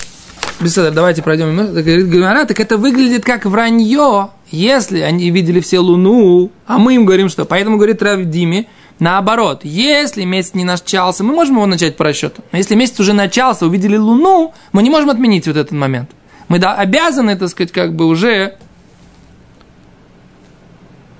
Беседа, 0.58 0.90
давайте 0.90 1.22
пройдем. 1.22 1.54
Говорит 1.54 2.06
Гимара, 2.06 2.46
так 2.46 2.58
это 2.60 2.78
выглядит 2.78 3.26
как 3.26 3.44
вранье, 3.44 4.30
если 4.50 5.00
они 5.00 5.30
видели 5.30 5.60
все 5.60 5.80
Луну, 5.80 6.50
а 6.66 6.78
мы 6.78 6.94
им 6.94 7.04
говорим, 7.04 7.28
что. 7.28 7.44
Поэтому 7.44 7.76
говорит 7.76 8.02
Рав 8.02 8.24
Диме, 8.24 8.68
наоборот, 8.98 9.60
если 9.64 10.24
месяц 10.24 10.54
не 10.54 10.64
начался, 10.64 11.24
мы 11.24 11.34
можем 11.34 11.56
его 11.56 11.66
начать 11.66 11.96
по 11.96 12.04
расчету. 12.04 12.42
Но 12.52 12.58
если 12.58 12.74
месяц 12.74 12.98
уже 13.00 13.12
начался, 13.12 13.66
увидели 13.66 13.96
Луну, 13.96 14.54
мы 14.72 14.82
не 14.82 14.90
можем 14.90 15.10
отменить 15.10 15.46
вот 15.46 15.56
этот 15.56 15.72
момент. 15.72 16.10
Мы 16.48 16.58
да, 16.58 16.74
обязаны, 16.74 17.36
так 17.36 17.48
сказать, 17.48 17.72
как 17.72 17.94
бы 17.94 18.06
уже... 18.06 18.56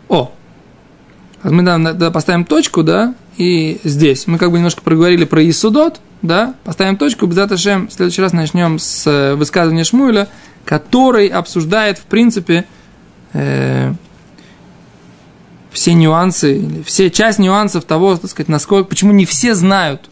О, 0.09 0.33
мы 1.43 1.62
да, 1.62 2.11
поставим 2.11 2.45
точку, 2.45 2.83
да, 2.83 3.14
и 3.37 3.79
здесь. 3.85 4.27
Мы 4.27 4.38
как 4.38 4.51
бы 4.51 4.57
немножко 4.57 4.83
проговорили 4.83 5.25
про 5.25 5.49
Исудот, 5.49 6.01
да, 6.23 6.55
поставим 6.64 6.97
точку, 6.97 7.27
Безаташем, 7.27 7.88
в 7.88 7.93
следующий 7.93 8.23
раз 8.23 8.33
начнем 8.33 8.79
с 8.79 9.07
э, 9.07 9.35
высказывания 9.35 9.85
Шмуэля, 9.85 10.29
который 10.64 11.29
обсуждает, 11.29 11.99
в 11.99 12.05
принципе, 12.05 12.64
э, 13.35 13.93
все 15.70 15.94
нюансы, 15.94 16.83
все 16.85 17.11
часть 17.11 17.38
нюансов 17.38 17.85
того, 17.85 18.16
так 18.16 18.31
сказать, 18.31 18.48
насколько, 18.48 18.88
почему 18.88 19.12
не 19.12 19.24
все 19.24 19.54
знают 19.54 20.11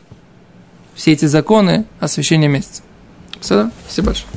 все 0.94 1.12
эти 1.12 1.26
законы 1.26 1.84
освещения 2.00 2.48
месяца. 2.48 2.82
Все, 3.40 3.54
да? 3.64 3.70
Спасибо 3.84 4.06
большое. 4.06 4.28